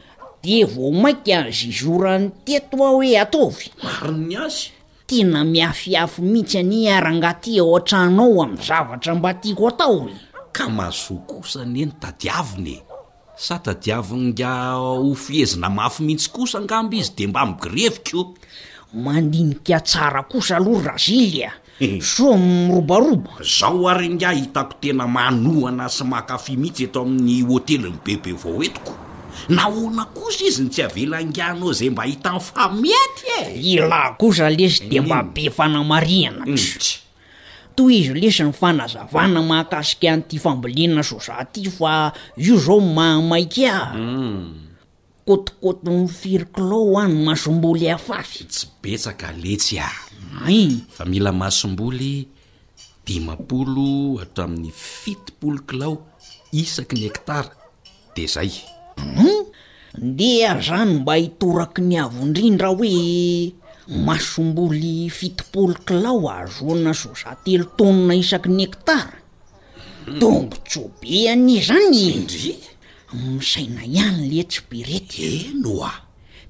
de 0.44 0.64
vao 0.64 0.90
mainka 1.02 1.36
azy 1.48 1.70
zorany 1.78 2.26
teto 2.46 2.76
a 2.84 2.90
hoe 2.94 3.16
atavy 3.24 3.66
mari 3.84 4.14
ny 4.28 4.34
azy 4.44 4.66
tena 5.08 5.40
miafiafy 5.52 6.20
mihitsy 6.32 6.58
any 6.62 6.76
arangatya 6.96 7.60
ao 7.64 7.72
an-tranao 7.78 8.36
am'y 8.44 8.62
zavatra 8.68 9.12
mba 9.18 9.30
tiako 9.42 9.62
atao 9.72 10.00
ka 10.56 10.64
masoa 10.76 11.22
kosa 11.30 11.60
neny 11.74 11.92
tadiavinye 12.02 12.76
sa 13.44 13.54
tadiaviny 13.64 14.24
nga 14.32 14.50
ho 14.76 15.14
fihezina 15.24 15.68
mafy 15.78 16.00
mihitsy 16.06 16.28
kosa 16.36 16.58
ngamby 16.64 16.96
izy 17.02 17.12
de 17.18 17.24
mba 17.30 17.42
migrevyko 17.50 18.20
mandinika 19.04 19.78
tsara 19.88 20.22
kosa 20.32 20.56
aloha 20.56 20.82
razily 20.90 21.40
a 21.48 21.50
so 22.00 22.24
amirobaroba 22.36 23.32
zaho 23.58 23.80
aryngah 23.92 24.34
hitako 24.38 24.74
tena 24.82 25.04
manoana 25.16 25.86
sy 25.96 26.02
mahakafy 26.10 26.52
mihitsy 26.60 26.84
eto 26.86 26.98
amin'ny 27.04 27.36
hôtely 27.48 27.80
ny 27.92 27.96
bebe 28.04 28.32
vao 28.42 28.60
etiko 28.66 28.92
nahoana 29.48 30.04
kosa 30.14 30.44
izy 30.48 30.64
ny 30.64 30.70
tsy 30.70 30.82
avelangianaao 30.82 31.72
zay 31.72 31.90
mba 31.90 32.04
hita 32.08 32.30
a 32.36 32.40
famiaty 32.40 33.26
e 33.40 33.60
ilaha 33.74 34.14
kosa 34.18 34.50
lesy 34.50 34.86
de 34.88 35.00
mm. 35.00 35.06
mba 35.06 35.18
be 35.34 35.44
fanamarihanatra 35.50 36.46
mm. 36.46 37.74
toy 37.76 37.94
izy 38.00 38.12
lesy 38.20 38.42
ny 38.46 38.52
fanazavana 38.60 39.40
mahakasiky 39.42 40.06
han'ity 40.10 40.36
fambolina 40.44 41.02
so 41.02 41.18
sa 41.20 41.44
ty 41.44 41.68
fa 41.70 42.12
io 42.36 42.56
zao 42.58 42.80
mahamaiky 42.80 43.64
ah 43.66 43.92
mm. 43.94 44.54
kôtikôty 45.26 45.88
ni 45.90 46.08
firy 46.08 46.44
cilao 46.54 46.98
any 47.00 47.24
masom-boly 47.24 47.88
afasy 47.94 48.44
tsy 48.44 48.66
betsaka 48.82 49.28
aletsy 49.28 49.78
a 49.80 49.88
i 50.48 50.80
fa 50.92 51.04
mila 51.04 51.32
masom-boly 51.32 52.28
dimapolo 53.06 54.20
atramin'ny 54.22 54.70
fitopolo 54.72 55.58
kilao 55.68 55.94
isaky 56.52 56.96
ny 56.98 57.04
hektara 57.12 57.50
de 58.14 58.26
zay 58.28 58.52
Hmm? 59.00 59.44
ndea 59.98 60.52
zany 60.66 60.90
mba 61.00 61.14
hitoraky 61.22 61.80
ny 61.88 61.94
avoindrindra 62.04 62.68
hoe 62.78 62.94
masom-boly 64.06 64.96
fitipoly 65.18 65.76
kilaoaazoana 65.86 66.92
so 67.00 67.10
santelo 67.22 67.64
taonina 67.76 68.14
isaky 68.22 68.48
ny 68.56 68.60
ektara 68.68 69.18
tompontso 70.20 70.82
be 71.00 71.12
an'izy 71.32 71.62
zanyd 71.68 72.30
misaina 73.36 73.82
ihany 73.96 74.20
le 74.34 74.42
tsy 74.50 74.60
berety 74.70 75.20
eno 75.46 75.74
eh, 75.88 75.92
a 75.92 75.92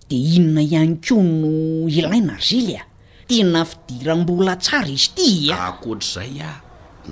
de 0.09 0.17
inona 0.37 0.63
ihany 0.69 0.95
ko 1.05 1.15
no 1.41 1.51
ilaina 1.99 2.35
rgily 2.43 2.75
a 2.81 2.85
tena 3.29 3.61
fidiram-bola 3.71 4.55
tsara 4.65 4.91
izy 4.97 5.09
ty 5.17 5.29
akoatra 5.67 6.09
zay 6.13 6.37
a 6.51 6.53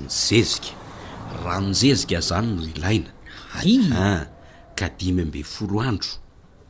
mizezika 0.01 0.73
raha 1.43 1.61
mizezika 1.69 2.19
zany 2.29 2.49
no 2.57 2.63
ilaina 2.75 3.11
a 3.57 3.59
kadimy 4.79 5.23
ambe 5.27 5.41
foroandro 5.53 6.13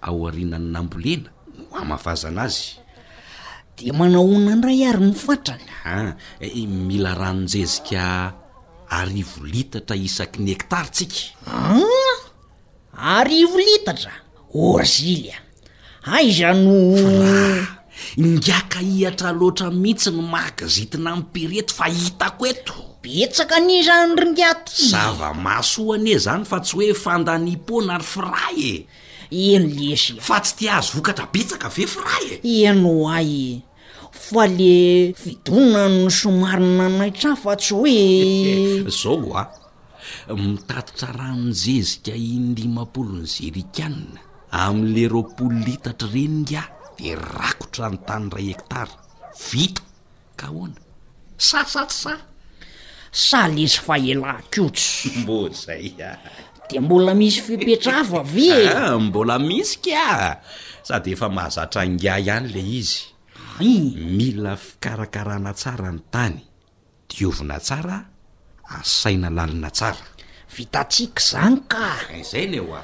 aoarinany 0.09 0.66
nambolena 0.74 1.30
no 1.57 1.64
amavazana 1.82 2.42
azy 2.48 2.61
de 3.76 3.90
manao 3.98 4.26
hona 4.32 4.50
andray 4.57 4.80
ary 4.88 5.03
nofantranya 5.09 5.76
e, 6.44 6.46
e, 6.61 6.66
mila 6.88 7.11
ranonjezika 7.20 8.03
arivo 8.98 9.38
litatra 9.53 9.94
isaky 10.07 10.38
ny 10.44 10.50
ektarytsika 10.57 11.20
a 11.46 11.55
ah, 11.74 12.20
arivo 13.18 13.59
litatra 13.68 14.12
orgilia 14.72 15.38
aizano 16.14 16.72
ingiaka 18.16 18.78
ihatra 18.95 19.30
loatra 19.38 19.68
mihitsy 19.80 20.11
ny 20.16 20.20
mahakizitina 20.32 21.11
m 21.18 21.22
pirety 21.32 21.72
fa 21.78 21.86
hitako 21.99 22.43
eto 22.53 22.76
betsaka 23.03 23.57
nizany 23.68 24.12
ringiaty 24.20 24.72
zava-mahsoan 24.93 26.05
e 26.09 26.16
zany 26.24 26.45
fa 26.51 26.59
tsy 26.64 26.74
hoe 26.76 26.93
fandanipona 27.05 27.95
ry 28.01 28.07
firay 28.12 28.61
e 29.32 29.57
eno 29.57 29.68
lesy 29.82 30.12
fa 30.26 30.36
tsy 30.45 30.53
ti 30.59 30.64
azo 30.76 30.90
vokatra 31.01 31.26
betsaka 31.34 31.66
ave 31.72 31.84
fray 31.95 32.26
e 32.40 32.64
eno 32.70 32.90
oa 33.09 33.18
e 33.40 33.45
fa 34.24 34.45
le 34.59 34.74
fidonanny 35.22 36.03
somarona 36.20 36.86
naitra 36.99 37.30
fa 37.43 37.53
tsy 37.61 37.70
hoe 37.76 38.01
zao 39.03 39.16
oa 39.30 39.45
mitatitra 40.45 41.11
ranonjezika 41.20 42.14
indimapolony 42.34 43.24
zerikanna 43.34 44.20
ami'le 44.64 45.03
roapolo 45.12 45.57
litatra 45.66 46.09
renyngia 46.14 46.64
de 46.99 47.16
rakotra 47.16 47.88
ny 47.93 47.99
tany 48.05 48.26
ray 48.32 48.49
hectara 48.53 48.93
vita 49.49 49.82
ka 50.36 50.49
ahoana 50.53 50.76
sa 51.36 51.64
saty 51.64 51.95
sa 51.97 52.14
sa 53.12 53.43
lezy 53.49 53.76
faela 53.80 54.40
kotsy 54.53 55.09
mbo 55.24 55.49
zay 55.53 55.95
ah. 56.05 56.16
a 56.20 56.32
de 56.68 56.76
mbola 56.80 57.12
misy 57.16 57.40
fipetra 57.45 58.05
va 58.05 58.20
avee 58.24 58.68
ah, 58.72 58.97
mbola 59.01 59.36
misy 59.40 59.80
ka 59.80 60.05
ah. 60.05 60.32
sady 60.84 61.12
efa 61.16 61.28
mahazatra 61.32 61.82
ngia 61.88 62.18
ihany 62.20 62.49
le 62.53 62.61
izy 62.62 63.01
mila 64.16 64.57
fikarakarana 64.57 65.53
tsara 65.57 65.88
ny 65.93 66.03
tany 66.12 66.36
diovina 67.09 67.59
tsara 67.61 67.99
asaina 68.78 69.28
lalina 69.30 69.70
tsara 69.70 70.03
vitatsika 70.55 71.20
zany 71.30 71.59
kazay 71.70 72.47
neo 72.53 72.72
a 72.76 72.82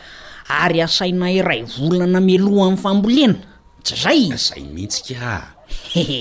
ary 0.64 0.80
asaina 0.84 1.28
iray 1.32 1.60
volana 1.76 2.20
meloha 2.28 2.64
amin'ny 2.72 2.80
famboliana 2.82 3.47
zayzay 3.96 4.60
mihitsika 4.68 5.54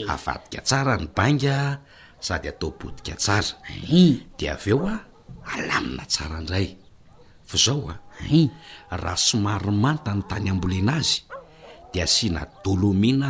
avadika 0.07 0.61
tsara 0.63 0.95
ny 0.95 1.07
banga 1.11 1.81
sady 2.23 2.47
atao 2.47 2.71
podika 2.71 3.15
tsara 3.19 3.57
de 4.37 4.45
aveo 4.47 4.87
a 4.87 4.95
alamina 5.55 6.05
tsara 6.07 6.39
ndray 6.43 6.67
fa 7.43 7.57
zao 7.59 7.91
a 7.91 7.95
raha 9.01 9.15
somarymantany 9.17 10.21
tany 10.29 10.49
ambolena 10.49 10.93
azy 10.99 11.21
de 11.91 11.99
asiana 12.03 12.41
dolomena 12.63 13.29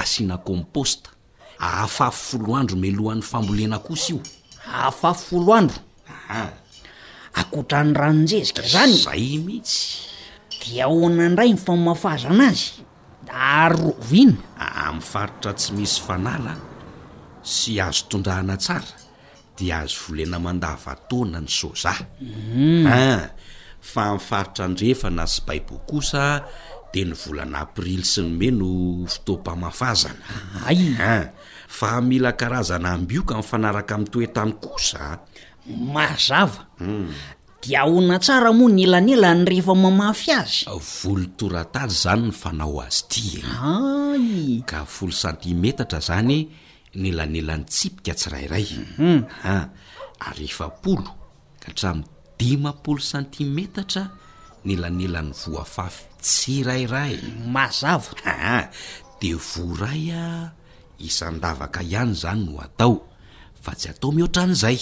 asiana 0.00 0.36
komposta 0.46 1.10
aafaaffoloandro 1.60 2.76
melohan'ny 2.84 3.22
fambolena 3.30 3.78
kos 3.86 4.10
io 4.10 4.18
afaf 4.86 5.18
foloandro 5.30 5.80
akotra 7.40 7.78
ny 7.84 7.92
ranonjezika 7.98 8.62
zany 8.74 8.94
zay 9.04 9.38
mihitsy 9.44 9.80
di 10.60 10.80
aoana 10.86 11.24
nray 11.34 11.50
ny 11.52 11.58
famafazanaazy 11.66 12.83
ary 13.34 13.76
rovina 13.76 14.38
am'y 14.86 15.02
faritra 15.12 15.52
tsy 15.58 15.70
misy 15.76 16.00
fanalana 16.00 16.60
sy 17.42 17.80
azo 17.86 18.06
tondrahana 18.08 18.56
tsara 18.62 18.94
di 19.58 19.72
azo 19.72 19.98
volena 20.06 20.38
mandava 20.46 20.90
ataona 20.96 21.38
ny 21.40 21.50
sozaym 21.58 22.06
mm. 22.20 22.86
a 22.86 23.28
fa 23.90 24.02
amy 24.14 24.22
faritra 24.28 24.64
ndrefana 24.72 25.24
sy 25.32 25.40
baibo 25.46 25.76
kosa 25.88 26.24
de 26.92 27.02
ny 27.08 27.12
volana 27.26 27.58
aprily 27.66 28.04
sy 28.10 28.20
no 28.22 28.30
me 28.38 28.48
no 28.60 28.68
fitoam-pamafazanaay 29.12 30.80
a 31.02 31.12
fa 31.76 31.90
mila 32.08 32.32
karazana 32.40 32.88
ambyoka 32.96 33.32
am 33.36 33.42
fanaraka 33.50 33.94
ami' 33.98 34.10
toetany 34.14 34.52
kosa 34.64 35.00
mazavau 35.94 36.62
mm. 36.80 37.10
di 37.64 37.72
aona 37.80 38.16
tsara 38.22 38.50
moa 38.58 38.68
ny 38.76 38.82
elan 38.86 39.06
elany 39.14 39.42
rehfa 39.50 39.72
mamafy 39.82 40.30
azy 40.40 40.56
volotorataly 40.96 41.94
zany 42.02 42.22
ny 42.28 42.32
fanao 42.40 42.76
azy 42.86 43.02
tya 43.08 43.52
e. 44.20 44.60
ka 44.70 44.80
folo 44.94 45.14
santimetatra 45.22 46.00
zany 46.08 46.30
e, 46.44 46.44
nyelanelan'ny 47.02 47.64
tsipika 47.72 48.12
tsirairayum 48.18 48.84
mhm. 48.98 49.20
a 49.52 49.72
arefapolo 50.28 51.10
ka 51.62 51.68
hatramy 51.72 52.02
dimapolo 52.38 53.00
santimetatra 53.12 54.02
nelanelan'ny 54.68 55.32
voafafy 55.42 56.02
tsy 56.24 56.54
rairay 56.68 57.14
mazavaaa 57.54 58.60
de 59.24 59.30
voray 59.48 60.06
a 60.22 60.52
isandavaka 61.06 61.80
ihany 61.92 62.12
zany 62.22 62.42
no 62.46 62.54
atao 62.66 62.94
fa 63.62 63.72
tsy 63.78 63.88
atao 63.92 64.10
mihoatra 64.16 64.42
an'izay 64.52 64.76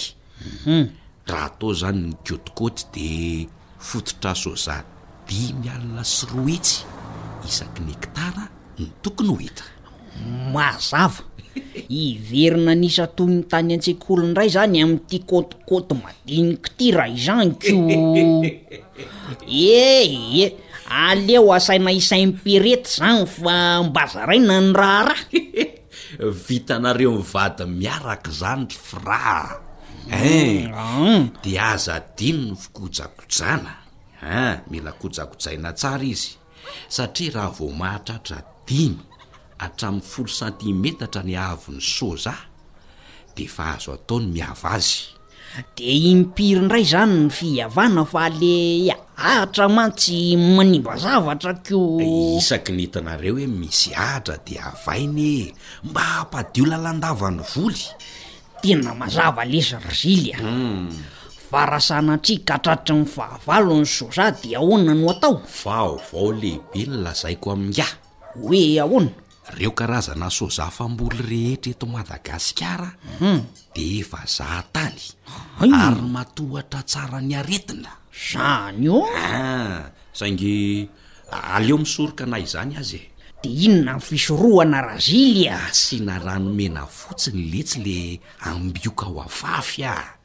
um 0.73 0.85
raha 1.27 1.45
atao 1.49 1.73
zany 1.73 2.01
ny 2.01 2.13
kotikôty 2.23 2.85
de 2.91 3.49
fototra 3.79 4.35
so 4.35 4.55
zany 4.55 4.83
di 5.27 5.53
mialina 5.53 6.03
syro 6.03 6.43
etsy 6.47 6.83
isaky 7.47 7.81
ny 7.87 7.91
ektara 7.95 8.45
ny 8.79 8.85
tokony 9.01 9.29
hoetra 9.31 9.69
mazava 10.53 11.23
iverina 12.03 12.75
nisa 12.75 13.07
to 13.15 13.23
ny 13.25 13.43
tany 13.47 13.73
antsiako 13.73 14.13
olon 14.19 14.35
ray 14.35 14.49
zany 14.49 14.83
amin''ity 14.83 15.17
kôtikôty 15.23 15.95
madiniko 16.03 16.67
ity 16.75 16.87
raha 16.91 17.09
izanyko 17.15 17.73
ee 19.47 19.71
eh, 19.71 20.07
eh, 20.43 20.51
aleo 20.91 21.53
asaina 21.55 21.91
isaimpirety 21.91 22.99
zany 22.99 23.23
fa 23.25 23.79
mbazaraina 23.83 24.59
ny 24.59 24.73
raha 24.75 25.01
raha 25.07 25.25
vitanareo 26.47 27.11
mivady 27.15 27.65
miaraka 27.65 28.29
zany 28.31 28.67
frah 28.69 29.62
em 30.09 30.65
eh, 30.65 30.71
mm. 30.71 31.23
de 31.43 31.59
aza 31.59 31.99
diny 32.17 32.51
ny 32.51 32.55
fikojakojana 32.55 33.73
ah 34.21 34.57
mila 34.69 34.91
kojakojaina 34.91 35.71
tsara 35.73 36.03
izy 36.03 36.35
satria 36.89 37.31
raha 37.33 37.49
vo 37.51 37.71
mahatratra 37.71 38.37
diny 38.67 38.97
atramin'ny 39.65 40.01
folo 40.09 40.27
santimetatra 40.39 41.21
ny 41.25 41.35
aavony 41.37 41.81
so 41.81 42.15
za 42.15 42.35
de 43.35 43.45
fa 43.55 43.65
azo 43.75 43.91
ataony 43.93 44.27
miava 44.33 44.69
azy 44.77 44.99
de 45.75 45.87
impiryndray 46.11 46.83
zany 46.91 47.13
ny 47.23 47.29
fiavana 47.29 48.03
fa 48.13 48.29
le 48.39 48.57
ahtra 49.33 49.69
mantsy 49.75 50.35
manimba 50.55 50.93
zavatra 51.03 51.53
keoe 51.65 52.03
eh, 52.03 52.37
isaky 52.39 52.71
ny 52.71 52.79
hitanareo 52.81 53.35
hoe 53.37 53.47
misy 53.47 53.93
ahtra 53.95 54.35
de 54.47 54.55
avainy 54.69 55.53
mba 55.83 56.01
hampadio 56.11 56.65
lalandavany 56.65 57.39
voly 57.53 57.85
tena 58.63 58.95
mazava 58.95 59.43
le 59.43 59.59
sergilya 59.59 60.39
varasana 61.51 62.15
mm. 62.15 62.15
atsika 62.17 62.55
atratry 62.55 62.95
ny 62.95 63.03
vahavalo 63.05 63.75
ny 63.83 63.85
soza 63.85 64.31
di 64.31 64.55
ahona 64.55 64.95
no 64.95 65.11
atao 65.11 65.43
vaovao 65.61 66.31
lehibe 66.33 66.79
ny 66.87 67.03
lazaiko 67.03 67.51
aminda 67.51 67.85
hoe 68.39 68.79
ahona 68.79 69.11
reo 69.59 69.71
karazana 69.77 70.31
sozafamboly 70.31 71.19
rehetra 71.29 71.71
eto 71.75 71.85
madagasikaram 71.91 72.95
mm-hmm. 72.95 73.39
de 73.75 73.85
efa 73.99 74.21
zaha 74.25 74.63
tany 74.71 74.99
ary 75.61 76.01
matohatra 76.01 76.81
tsara 76.89 77.19
ny 77.21 77.35
aretina 77.35 77.91
zany 78.15 78.87
o 78.89 79.03
ah, 79.13 79.91
saingy 80.15 80.87
aleo 81.51 81.77
misoroka 81.83 82.23
na 82.25 82.39
izany 82.39 82.79
azye 82.79 83.12
e 83.47 83.51
inona 83.67 83.93
m 83.99 84.01
fisoroana 84.07 84.79
ragily 84.87 85.43
a 85.51 85.59
sy 85.79 85.97
na 86.07 86.15
ranomena 86.25 86.83
fotsiny 86.99 87.43
letsy 87.51 87.79
le 87.85 87.99
ambioka 88.49 89.05
ho 89.11 89.19
afafy 89.27 89.83
ah 89.83 90.15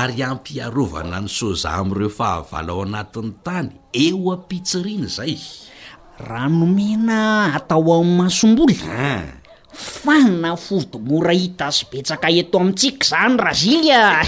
ary 0.00 0.22
ampiarovana 0.28 1.20
nysoza 1.20 1.70
amireo 1.78 2.08
fahavala 2.18 2.72
ao 2.72 2.82
anatiny 2.88 3.32
tany 3.44 3.68
eo 3.92 4.32
ampitsiriny 4.32 5.04
zay 5.06 5.36
ranomena 6.18 7.52
atao 7.56 7.80
amn'y 7.94 8.16
masombolaa 8.16 8.74
ah. 8.88 9.22
fanafodimora 9.76 11.32
hita 11.36 11.68
sy 11.72 11.86
betsaka 11.92 12.30
eto 12.32 12.56
amitsika 12.60 13.04
zany 13.10 13.36
ragily 13.36 13.92
ae 13.92 14.24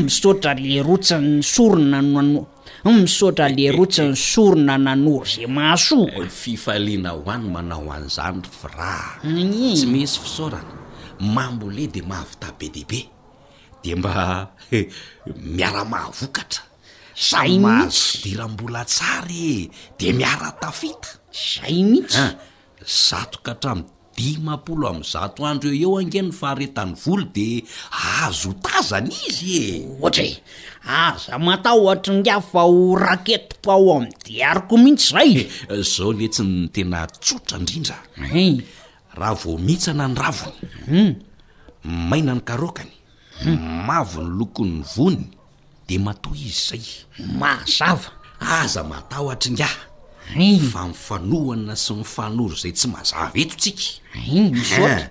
misotra 0.02 0.54
le 0.56 0.80
rotsiny 0.82 1.42
sorona 1.44 2.00
no 2.02 2.16
ano 2.18 2.46
misotra 2.92 3.48
le 3.48 3.70
rotsy 3.76 4.02
ny 4.02 4.14
sorona 4.16 4.76
nanoro 4.78 5.24
ze 5.24 5.46
mahaso 5.46 6.06
fifaliana 6.42 7.10
ho 7.16 7.22
any 7.34 7.48
manao 7.54 7.86
an'izanyry 7.94 8.48
firah 8.48 9.20
mm. 9.24 9.74
tsy 9.76 9.86
misy 9.92 10.18
fisorana 10.24 10.74
mambole 11.20 11.86
de 11.94 12.02
mahavita 12.10 12.48
be 12.58 12.66
dehibe 12.74 13.00
de 13.84 13.94
mba 13.94 14.52
miara 15.56 15.84
mahavokatra 15.92 16.62
zayma 17.30 17.72
mitsy 17.84 18.22
diram-bola 18.24 18.82
tsara 18.92 19.28
e 19.28 19.54
de 19.98 20.06
miaratafita 20.18 21.08
zay 21.42 21.76
mihitsay 21.90 22.24
ah, 22.34 22.34
zato 23.08 23.38
ka 23.46 23.52
hatrami 23.52 23.84
dimapolo 24.16 24.84
amy 24.90 25.02
zato 25.12 25.40
andro 25.50 25.70
eo 25.70 25.80
eo 25.98 25.98
angeny 26.00 26.30
faharetany 26.40 26.92
volo 27.02 27.24
de 27.36 27.48
azo 28.22 28.52
tazany 28.64 29.14
izy 29.28 29.50
e 29.62 29.66
ohatra 30.00 30.24
e 30.24 30.32
aza 30.88 31.38
matahoatringa 31.38 32.40
fa 32.40 32.62
ho 32.68 32.96
rakety 32.96 33.56
ko 33.64 33.68
ao 33.72 33.92
amny 33.98 34.12
diariko 34.24 34.74
mihitsy 34.82 35.12
zay 35.12 35.32
eh, 35.38 35.48
eh, 35.70 35.82
zao 35.84 36.12
noetsy 36.16 36.42
ytena 36.64 37.06
tsotra 37.20 37.58
indrindra 37.60 37.96
eh. 38.24 38.64
raha 39.18 39.34
vo 39.34 39.58
mihitsana 39.58 40.08
nravony 40.08 40.56
hmm. 40.88 41.14
maina 42.08 42.34
ny 42.34 42.40
karokany 42.40 42.92
mavony 43.86 44.32
lokony 44.38 44.80
vony 44.96 45.20
de 45.88 45.98
matoy 45.98 46.40
izy 46.48 46.56
zay 46.66 46.84
maazava 47.40 48.10
aza 48.40 48.84
matahoatry 48.84 49.52
nga 49.52 49.68
fa 50.72 50.80
mifanoana 50.88 51.76
sy 51.76 51.92
mifanory 51.94 52.56
zay 52.62 52.72
tsy 52.72 52.88
mazava 52.88 53.32
etotsika 53.36 53.84
isohatra 54.56 55.10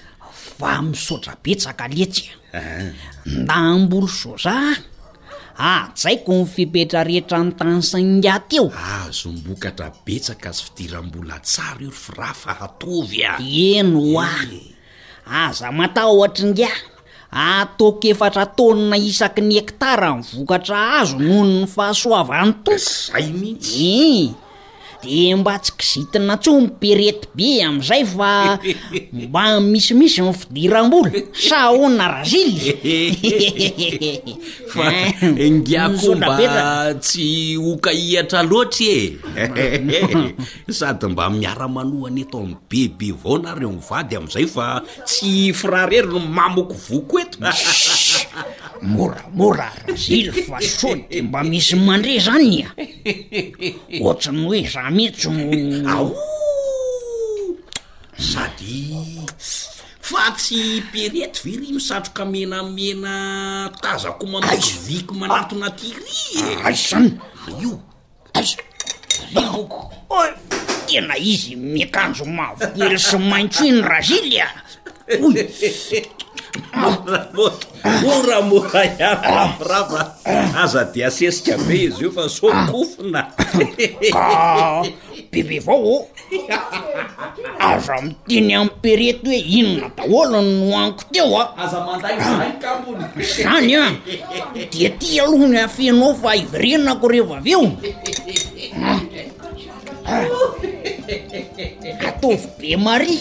fa 0.61 0.77
misaotra 0.85 1.33
betsaka 1.41 1.89
aletsya 1.89 2.37
nda 3.41 3.57
amboly 3.73 4.05
sosa 4.05 4.53
a 4.53 4.69
ah, 5.57 5.83
asaiko 5.89 6.31
nifipetrarehetra 6.41 7.37
ntanysangateo 7.49 8.65
azo 8.99 9.29
ah, 9.29 9.33
mbokatra 9.39 9.87
betsaka 10.05 10.47
azy 10.53 10.61
fidirambola 10.65 11.35
tsara 11.47 11.85
of 11.91 12.01
raa 12.19 12.35
fahatovya 12.43 13.29
eno 13.73 14.01
oah 14.15 14.41
eh. 14.59 14.69
aza 15.43 15.67
matahotra 15.77 16.41
inga 16.47 16.71
atoko 17.41 18.05
ah, 18.07 18.11
efatra 18.13 18.41
ataonina 18.47 18.97
isaky 19.09 19.41
ny 19.49 19.53
ektara 19.63 20.09
nivokatra 20.19 20.77
azo 20.99 21.15
nohono 21.27 21.53
ny 21.61 21.67
fahasoava 21.75 22.33
any 22.41 22.53
tofzay 22.65 23.27
mitsy 23.41 23.73
i 23.77 23.99
eh. 24.23 24.35
de 25.01 25.35
mba 25.35 25.53
tsi 25.59 25.71
kizitina 25.77 26.37
tsoa 26.41 26.61
mipirety 26.61 27.25
be 27.35 27.49
am'izay 27.67 28.03
fa 28.15 28.31
mba 29.27 29.43
misimisy 29.71 30.21
m 30.21 30.29
fidiramolo 30.33 31.09
sa 31.33 31.73
ona 31.73 32.05
ra 32.07 32.21
gily 32.21 32.57
izy 33.17 34.21
fa 34.73 34.85
ngiako 35.25 36.13
mbae 36.21 36.45
tsy 37.03 37.57
okaihatra 37.71 38.39
loatry 38.49 38.97
e 40.69 40.71
sady 40.79 41.05
mba 41.11 41.25
miaramanohanyeto 41.39 42.37
am 42.45 42.53
bebe 42.69 43.07
avao 43.17 43.35
nareo 43.43 43.71
mivady 43.77 44.13
am'izay 44.19 44.45
fa 44.55 44.67
tsy 45.09 45.49
firahareriny 45.59 46.21
mamoko 46.37 46.75
voko 46.87 47.15
eto 47.23 47.37
moramora 48.81 49.71
razily 49.87 50.31
fa 50.31 50.61
soty 50.61 51.21
mba 51.21 51.39
misy 51.43 51.75
mandre 51.75 52.19
zany 52.25 52.65
a 52.67 52.71
ohatsany 54.03 54.41
hoe 54.47 54.61
za 54.73 54.83
metsy 54.97 55.29
ao 55.95 56.07
sady 58.17 58.91
fa 60.07 60.31
tsy 60.37 60.81
perety 60.91 61.39
very 61.45 61.67
misatro 61.75 62.11
ka 62.13 62.25
menamena 62.25 63.71
tazako 63.81 64.25
mamiso 64.27 64.79
viko 64.87 65.13
manatona 65.13 65.69
tiri 65.69 66.47
az 66.65 66.77
zany 66.89 67.11
io 67.63 67.79
asa 68.33 68.57
iako 69.35 69.91
tena 70.87 71.15
izy 71.17 71.55
mikanjo 71.55 72.25
mavoely 72.25 72.97
sy 72.99 73.17
maintso 73.29 73.65
y 73.65 73.71
ny 73.71 73.81
razily 73.81 74.37
a 74.41 74.47
oy 75.21 75.47
ra 78.33 78.41
aaa 79.01 80.05
aza 80.63 80.83
di 80.93 81.03
asesika 81.03 81.57
be 81.57 81.73
izy 81.83 82.05
o 82.05 82.11
fa 82.11 82.29
sokofina 82.29 83.21
ah, 84.15 84.83
bebe 85.31 85.57
avao 85.57 85.77
oo 85.93 86.07
aza 87.59 87.93
miteny 88.01 88.53
ampirety 88.55 89.27
hoe 89.29 89.37
inona 89.39 89.89
daholan 89.97 90.47
no 90.59 90.77
aniko 90.79 91.03
teo 91.11 91.39
a 91.41 91.67
zany 93.37 93.75
a 93.75 93.85
di 94.71 94.89
ty 94.99 95.19
aloha 95.21 95.47
ny 95.47 95.59
afenao 95.63 96.15
fa 96.15 96.35
ivyrenako 96.35 97.07
rehva 97.07 97.37
av 97.37 97.47
eo 97.47 97.63
ah. 98.85 98.99
ah. 100.05 100.25
ataaovy 102.07 102.47
be 102.59 102.75
mari 102.77 103.17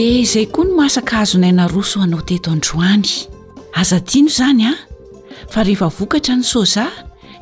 de 0.00 0.06
izay 0.20 0.46
koa 0.48 0.64
ny 0.64 0.72
masaka 0.78 1.18
azonaina 1.20 1.66
roso 1.68 2.00
anao 2.04 2.22
teto 2.28 2.50
androany 2.54 3.04
azadiano 3.80 4.28
izany 4.32 4.62
a 4.64 4.68
ah? 4.72 4.78
fa 5.52 5.60
rehefa 5.66 5.88
vokatra 5.92 6.38
ny 6.40 6.44
soza 6.50 6.86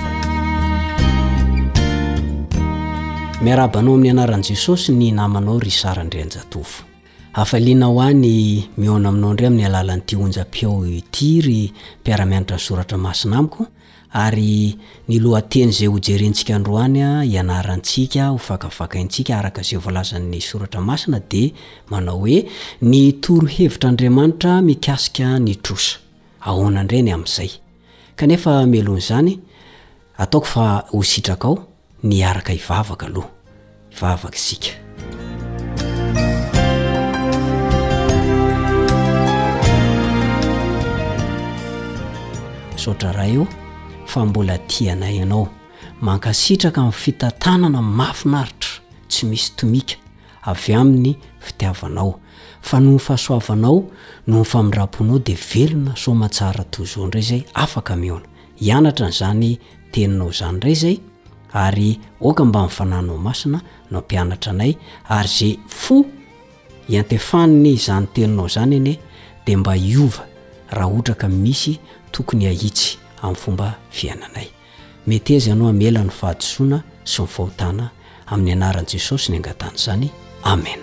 miarabanao 3.41 3.93
amin'ny 3.95 4.09
anaran'i 4.11 4.43
jesosy 4.47 4.91
ny 4.91 5.11
namanao 5.11 5.59
ry 5.59 5.71
sarandrayanjatofo 5.71 6.83
afaliana 7.33 7.85
ho 7.85 7.99
hany 7.99 8.67
miona 8.77 9.09
aminao 9.09 9.31
indrey 9.31 9.47
amin'ny 9.47 9.65
alala 9.65 9.95
n'nyiti 9.97 10.15
honja-piao 10.15 10.83
ti 11.11 11.41
ry 11.41 11.71
mpiara-mianatra 12.03 12.57
ny 12.57 12.63
soratra 12.63 12.97
masina 12.97 13.37
amiko 13.37 13.67
ary 14.15 14.75
ny 15.09 15.17
lohateny 15.19 15.71
izay 15.73 15.87
hojerentsika 15.91 16.55
androany 16.55 17.01
a 17.03 17.09
hianarantsika 17.23 18.23
ho 18.31 18.37
fakavakaintsika 18.47 19.33
araka 19.37 19.61
izay 19.65 19.79
voalazan'ny 19.83 20.39
soratra 20.49 20.81
masina 20.89 21.19
dea 21.31 21.51
manao 21.91 22.17
hoe 22.23 22.37
ny 22.81 23.01
toro 23.23 23.47
hevitra 23.55 23.89
andriamanitra 23.89 24.53
mikasika 24.61 25.27
ny 25.39 25.55
trosa 25.61 25.97
ahoanany 26.47 26.87
ireny 26.93 27.11
amin'izay 27.15 27.51
kanefa 28.15 28.53
melon' 28.65 29.01
zany 29.07 29.39
ataoko 30.17 30.47
fa 30.53 30.65
ho 30.93 31.03
sitrakaao 31.03 31.55
ny 32.03 32.23
araka 32.23 32.53
ivavaka 32.53 33.05
aloha 33.07 33.29
ivavaka 33.93 34.35
isika 34.35 34.71
otraraha 42.85 43.27
eo 43.33 43.45
fa 44.05 44.25
mbola 44.25 44.57
tianay 44.57 45.17
ianao 45.17 45.47
mankasitraka 46.01 46.81
minny 46.81 46.91
fitantanana 46.93 47.81
mafinaritra 47.81 48.69
tsy 49.09 49.25
misy 49.25 49.51
tomika 49.55 49.95
avy 50.43 50.73
amin'ny 50.73 51.15
fitiavanao 51.39 52.19
fa 52.61 52.79
no 52.79 52.93
y 52.95 52.99
fahasoavanao 52.99 53.83
no 54.27 54.41
yfamidraponao 54.41 55.19
de 55.19 55.33
velona 55.33 55.95
somatsara 55.95 56.63
tozon 56.63 57.11
rey 57.11 57.21
zay 57.23 57.41
afaka 57.53 57.95
miona 57.95 58.25
hianatra 58.55 59.07
nyzany 59.07 59.59
teninao 59.91 60.31
zany 60.31 60.59
rey 60.59 60.73
zay 60.75 60.99
ary 61.53 61.99
oka 62.21 62.45
mba 62.45 62.63
nifananao 62.63 63.17
masina 63.17 63.61
no 63.91 63.97
ampianatra 63.97 64.51
anay 64.51 64.75
ary 65.09 65.29
za 65.29 65.57
fo 65.67 66.05
iantefaniny 66.89 67.77
zany 67.77 68.07
teninao 68.13 68.47
zany 68.47 68.73
enye 68.75 68.99
de 69.45 69.57
mba 69.57 69.75
iova 69.77 70.25
raha 70.69 70.93
otraka 70.99 71.27
misy 71.29 71.79
tokony 72.11 72.47
ahitsy 72.47 72.97
ain'y 73.27 73.35
fomba 73.35 73.73
fiainanay 73.91 74.47
metyezy 75.07 75.51
anao 75.51 75.67
amelany 75.69 76.09
fahadisoina 76.19 76.79
sy 77.03 77.21
mifahotana 77.21 77.89
amin'ny 78.31 78.51
anaran' 78.57 78.87
jesosy 78.93 79.31
ny 79.31 79.35
angatany 79.37 79.77
zany 79.77 80.09
amen 80.43 80.81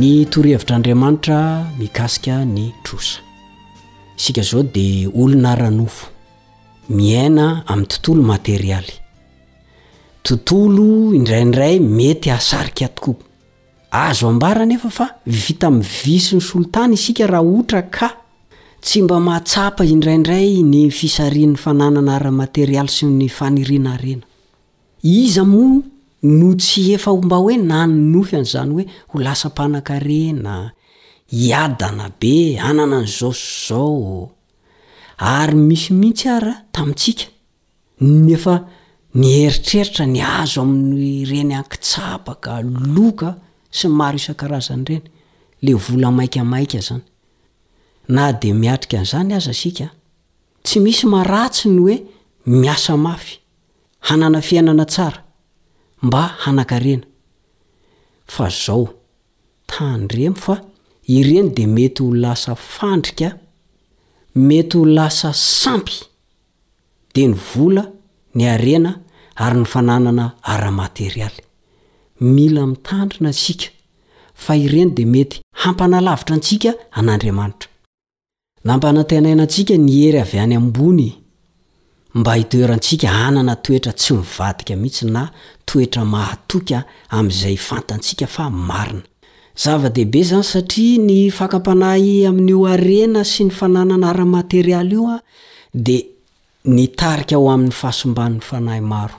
mitorhevitrandriamanitra 0.00 1.38
mikasika 1.78 2.44
ny 2.44 2.72
trosa 2.82 3.18
isika 4.16 4.42
zao 4.42 4.62
di 4.62 4.86
olonaranofo 5.22 6.06
miaina 6.88 7.62
amin'ny 7.66 7.88
tontolo 7.92 8.22
materialy 8.22 8.99
tontolo 10.24 10.86
indraindray 11.18 11.76
mety 11.96 12.30
asarikaatokoa 12.30 13.26
azo 14.04 14.26
ambara 14.28 14.64
nefa 14.66 14.90
fa 14.96 15.06
vita 15.26 15.70
mivisy 15.70 16.36
ny 16.36 16.40
solitana 16.42 16.94
isika 16.98 17.26
raha 17.26 17.44
ohtra 17.54 17.80
ka 17.96 18.08
tsy 18.84 19.02
mba 19.02 19.16
mahatsapa 19.28 19.82
indraindray 19.92 20.60
ny 20.72 20.90
fisarin'ny 20.98 21.56
fananana 21.62 22.12
aran 22.18 22.36
materialy 22.42 22.92
sy 22.96 23.06
ny 23.08 23.28
fanirianarena 23.28 24.24
iza 25.02 25.42
moa 25.44 25.80
no 26.22 26.48
tsy 26.60 26.82
efa 26.98 27.10
omba 27.16 27.36
hoe 27.42 27.54
nany 27.70 27.92
nofy 28.12 28.34
an'zany 28.40 28.72
hoe 28.76 28.84
ho 29.10 29.16
lasam-panankarena 29.24 30.54
iadana 31.48 32.06
be 32.20 32.34
anana 32.68 32.96
ny 33.02 33.08
zaos 33.18 33.40
zao 33.66 34.30
ary 35.32 35.56
misi 35.68 35.92
mihitsy 36.00 36.28
ara 36.36 36.52
tamitsika 36.72 37.24
nefa 38.00 38.54
ny 39.18 39.30
heritreritra 39.44 40.06
ny 40.06 40.20
azo 40.22 40.60
amin'ny 40.62 41.24
reny 41.26 41.54
ankitsapaka 41.58 42.60
loka 42.94 43.32
sy 43.70 43.88
maro 43.90 44.18
isan-karazanyireny 44.18 45.10
le 45.66 45.74
vola 45.74 46.10
maikamaika 46.14 46.78
zany 46.80 47.02
na 48.14 48.30
de 48.32 48.52
miatrika 48.54 49.00
an'zany 49.02 49.34
aza 49.34 49.50
asika 49.50 49.88
tsy 50.62 50.78
misy 50.84 51.06
maratsy 51.10 51.68
ny 51.72 51.80
hoe 51.82 51.96
miasa 52.60 52.96
mafy 52.96 53.40
hanana 54.08 54.40
fiainana 54.40 54.84
tsara 54.86 55.24
mba 56.02 56.22
hanakarena 56.46 57.04
fa 58.26 58.48
zao 58.50 58.86
tany 59.66 60.06
remy 60.06 60.36
fa 60.44 60.54
ireny 61.06 61.50
de 61.54 61.66
mety 61.66 62.02
ho 62.02 62.14
lasa 62.14 62.54
fandrika 62.54 63.36
mety 64.34 64.78
ho 64.78 64.84
lasa 64.84 65.32
sampy 65.34 65.98
de 67.14 67.26
ny 67.26 67.34
vola 67.34 67.90
ny 68.34 68.46
arena 68.48 68.94
ary 69.36 69.58
ny 69.60 69.64
fananana 69.66 70.32
aramaterialy 70.42 71.42
mila 72.20 72.66
mitandrina 72.66 73.28
atsika 73.30 73.68
fa 74.34 74.56
ireny 74.56 74.90
di 74.94 75.04
mety 75.04 75.40
hampanalavitra 75.64 76.34
antsika 76.36 76.70
an'andriamanitra 76.98 77.68
nampanantenainantsika 78.68 79.74
ny 79.86 79.90
hery 80.02 80.20
avy 80.22 80.38
any 80.38 80.54
ambony 80.54 81.14
mba 82.14 82.34
hitoerantsika 82.34 83.08
anana 83.26 83.56
toetra 83.56 83.92
tsy 83.92 84.14
mivadika 84.14 84.76
mihitsy 84.76 85.06
na 85.10 85.22
toetra 85.66 86.04
mahatoka 86.04 86.84
amin'izay 87.08 87.56
fantantsika 87.56 88.26
fa 88.26 88.50
marina 88.50 89.02
zava-dehibe 89.62 90.20
zany 90.28 90.44
satria 90.52 90.98
ny 91.08 91.30
fakapanahy 91.38 92.26
amin'n'io 92.30 92.66
arena 92.74 93.24
sy 93.32 93.44
ny 93.44 93.50
fananana 93.58 94.06
aramaterialy 94.12 94.94
io 94.96 95.08
a 95.18 95.20
di 95.74 95.98
nytarika 96.64 97.34
ao 97.36 97.48
amin'ny 97.50 97.72
fahasomban'ny 97.72 98.40
fanahy 98.40 98.80
maro 98.80 99.14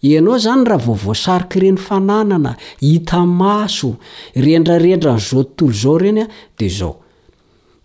ianao 0.01 0.37
zany 0.39 0.63
raha 0.65 0.85
vovoasarik' 0.85 1.55
ireny 1.57 1.77
fananana 1.77 2.55
hita 2.79 3.25
maso 3.25 3.95
rendrarendra 4.35 5.17
zao 5.17 5.43
tontolo 5.43 5.71
zao 5.71 5.97
renya 5.97 6.27
de 6.57 6.69
zao 6.69 6.95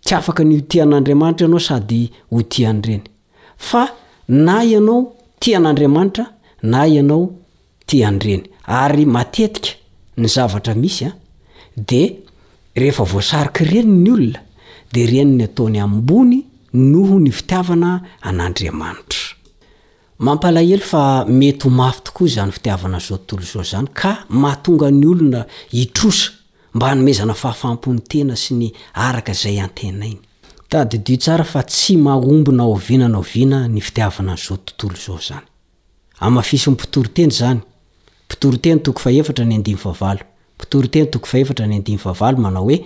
tsy 0.03 0.15
afaka 0.15 0.43
ny 0.43 0.55
otian'andriamanitra 0.57 1.45
ianao 1.45 1.59
sady 1.59 2.09
ho 2.31 2.41
tianyireny 2.41 3.03
fa 3.57 3.85
na 4.27 4.61
ianao 4.65 5.11
ti 5.39 5.55
an'andriamanitra 5.55 6.25
na 6.63 6.85
ianao 6.87 7.33
tianyreny 7.85 8.43
ary 8.67 9.05
matetika 9.05 9.69
ny 10.17 10.27
zavatra 10.27 10.73
misy 10.75 11.05
a 11.05 11.11
de 11.77 12.21
rehefa 12.75 13.03
voasarik' 13.03 13.61
ireny 13.61 13.93
ny 14.03 14.11
olona 14.11 14.39
de 14.93 15.05
reny 15.05 15.35
ny 15.37 15.43
ataony 15.43 15.79
ambony 15.79 16.45
noho 16.73 17.19
ny 17.19 17.31
fitiavana 17.31 18.01
an'andriamanitra 18.21 19.34
mampalahelo 20.17 20.81
fa 20.83 21.25
mety 21.27 21.63
ho 21.67 21.69
mafy 21.69 22.01
tokoa 22.03 22.27
zany 22.27 22.51
fitiavana 22.51 22.97
anzao 22.97 23.17
tontolo 23.17 23.43
zao 23.53 23.63
zany 23.63 23.87
ka 23.93 24.23
mahatonga 24.29 24.91
ny 24.91 25.07
olona 25.07 25.45
itrosa 25.71 26.31
mba 26.73 26.91
anomezana 26.91 27.33
fahafampony 27.33 27.99
tena 28.09 28.35
sy 28.35 28.53
ny 28.53 28.71
araka 28.93 29.33
zay 29.33 29.59
atena 29.59 30.05
inytdii 30.05 31.17
s 31.19 31.25
fa 31.43 31.63
tsy 31.63 31.97
mahombona 31.97 32.63
ovinana 32.63 33.21
viana 33.21 33.67
ny 33.67 33.79
fitiavana 33.81 34.31
anzao 34.31 34.57
tontolo 34.57 34.95
zao 35.05 35.17
zany 35.27 35.45
amafiso 36.19 36.71
nny 36.71 36.77
potoro 36.77 37.07
tena 37.09 37.31
zany 37.31 37.59
ptor 38.27 38.57
tena 38.61 38.79
toko 38.81 38.99
faera 38.99 39.45
ny 39.45 39.63
totento 40.69 41.19
aeran 41.31 42.39
manao 42.39 42.65
oe 42.65 42.77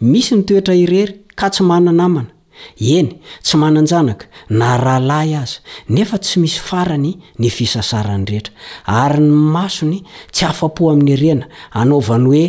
misy 0.00 0.34
ny 0.34 0.42
toetra 0.46 0.74
irery 0.74 1.14
ka 1.34 1.50
tsy 1.50 1.62
mananamana 1.62 2.32
eny 2.80 3.10
tsy 3.42 3.56
mananjanaka 3.56 4.26
na 4.48 4.76
rahalahy 4.76 5.34
aza 5.36 5.58
nefa 5.88 6.18
tsy 6.18 6.40
misy 6.42 6.60
farany 6.68 7.12
ny 7.40 7.46
visasara 7.56 8.14
ny 8.18 8.24
rehetra 8.30 8.52
ary 8.86 9.20
ny 9.24 9.32
masony 9.54 9.98
tsy 10.32 10.44
afa-po 10.50 10.84
amin'ny 10.92 11.16
rena 11.22 11.46
anaovany 11.80 12.26
hoe 12.28 12.46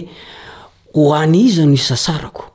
hoany 1.07 1.36
iza 1.47 1.66
no 1.66 1.74
isasarako 1.74 2.45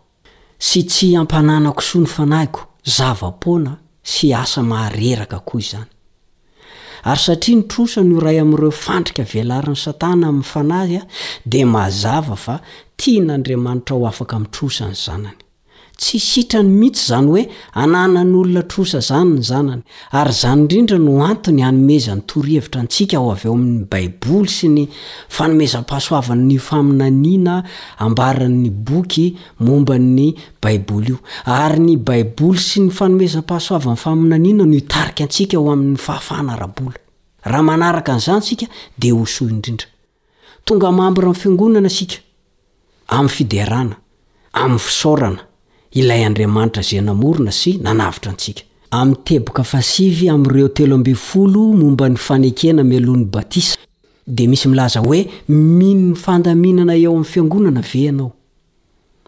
sy 0.69 0.81
tsy 0.91 1.09
ampanana 1.21 1.73
kosoa 1.73 2.01
ny 2.05 2.09
fanahiko 2.17 2.61
zava-pona 2.97 3.73
sy 4.15 4.27
asa 4.43 4.61
mahareraka 4.71 5.39
koa 5.49 5.61
izany 5.65 5.91
ary 7.09 7.21
satria 7.27 7.57
nytrosa 7.57 8.01
ny 8.07 8.15
horay 8.17 8.39
amin'ireo 8.43 8.71
fandrika 8.87 9.23
vealarin'ny 9.33 9.79
satana 9.87 10.27
amin'ny 10.29 10.45
fanahya 10.53 11.03
de 11.51 11.61
mahazava 11.75 12.37
fa 12.45 12.55
tia 13.01 13.21
nyandriamanitra 13.27 13.95
ho 13.97 14.05
afaka 14.13 14.37
mitrosa 14.45 14.85
ny 14.91 14.97
zanany 15.07 15.43
tsy 15.97 16.19
hsitrany 16.21 16.69
mihitsy 16.69 17.07
zany 17.09 17.29
hoe 17.31 17.43
anananyolona 17.75 18.63
trosa 18.69 19.01
zany 19.01 19.37
ny 19.39 19.43
zanany 19.45 19.83
ary 20.11 20.33
zany 20.33 20.61
indrindra 20.63 20.99
no 20.99 21.15
antony 21.25 21.63
anomezan'ny 21.65 22.25
torhevitra 22.31 22.81
antsika 22.85 23.17
ao 23.19 23.31
aveo 23.33 23.55
amin'ny 23.57 23.87
baiboly 23.93 24.53
sy 24.55 24.69
ny 24.75 24.85
fanomezam-pahasoavan'ny 25.39 26.59
faminaniana 26.61 27.57
ambaran''ny 28.05 28.71
boky 28.91 29.27
mombanny 29.61 30.35
baiboly 30.63 31.15
io 31.15 31.19
ary 31.45 31.81
ny 31.87 31.97
baiboly 31.97 32.59
sy 32.61 32.85
ny 32.87 32.93
fanomezam-pahasoavan'ny 32.93 33.97
faminaniana 34.03 34.69
no 34.69 34.77
itarika 34.77 35.25
antsika 35.25 35.57
ho 35.59 35.73
amin'ny 35.73 35.97
fahafanarabola 35.97 36.97
raha 37.45 37.63
manaraka 37.63 38.17
nza 38.21 38.41
sika 38.43 38.67
de 38.99 39.13
hoso 39.17 39.49
indrindra 39.49 39.87
tonga 40.67 40.93
mambra 40.93 41.25
any 41.31 41.41
fiangonana 41.43 41.89
asika 41.89 42.21
am'ny 43.09 43.31
fiderana 43.39 43.97
amn'ny 44.53 44.79
fsaorana 44.79 45.41
ilay 45.97 46.23
andriamanitra 46.25 46.83
zenamorona 46.89 47.53
sy 47.57 47.77
nanavitra 47.85 48.33
antsika 48.33 48.63
amin'nyteboka 49.01 49.63
fasivy 49.73 50.27
amiireo 50.35 50.69
telo 50.79 50.95
ambe'nyfolo 50.99 51.63
momba 51.81 52.07
ny 52.13 52.17
fanekena 52.27 52.83
mialon'ny 52.91 53.25
batisa 53.35 53.77
dia 54.35 54.49
misy 54.53 54.67
milaza 54.73 55.01
hoe 55.07 55.21
minony 55.79 56.15
fandaminana 56.25 56.95
eo 57.01 57.11
amin'ny 57.13 57.25
fiangonana 57.33 57.81
ve 57.91 57.99
ianao 58.07 58.31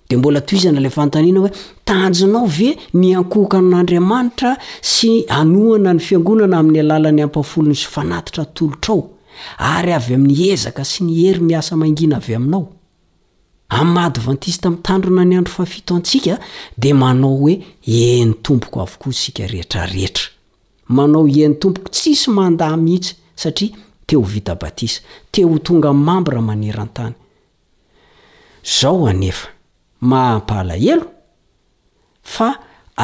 dia 0.09 0.19
mbola 0.19 0.41
toizana 0.49 0.81
lay 0.85 0.91
fanotaniana 0.97 1.41
hoe 1.45 1.51
tanjonao 1.89 2.47
ve 2.57 2.71
nyankohkan'andriamanitra 3.01 4.51
sy 4.95 5.13
anoana 5.41 5.91
ny 5.97 6.01
fiangonana 6.09 6.55
amin'ny 6.61 6.81
alalan'ny 6.85 7.23
ampafolony 7.27 7.77
sy 7.83 7.87
fanatitra 7.95 8.45
tolotrao 8.57 9.01
ary 9.73 9.93
avy 9.99 10.15
amin'ny 10.19 10.39
ezaka 10.55 10.85
sy 10.93 10.99
ny 11.07 11.13
hery 11.23 11.41
miasa 11.51 11.73
mangina 11.83 12.17
avy 12.23 12.35
aminao 12.41 12.65
a'ymadyvantisy 13.69 14.59
tami'y 14.61 14.83
tandro 14.87 15.11
na 15.13 15.25
ny 15.29 15.37
andro 15.39 15.53
fafito 15.59 15.91
antsika 15.99 16.35
de 16.83 16.91
manao 17.03 17.33
hoe 17.41 17.55
eny 17.85 18.35
tompoko 18.45 18.77
avokoa 18.85 19.13
sika 19.23 19.45
rehetrarehetra 19.53 20.25
manao 20.97 21.25
eny 21.45 21.55
tompoko 21.63 21.89
tsisy 21.95 22.29
mandah 22.39 22.71
mihitsy 22.85 23.15
satria 23.43 23.71
teo 24.07 24.21
vita 24.33 24.55
batisa 24.55 25.01
te 25.33 25.45
o 25.53 25.59
tonga 25.59 25.91
mambra 25.93 26.41
manerantany 26.49 27.13
zao 28.81 29.07
anefa 29.13 29.49
mahampalaelo 30.11 31.05
fa 32.35 32.49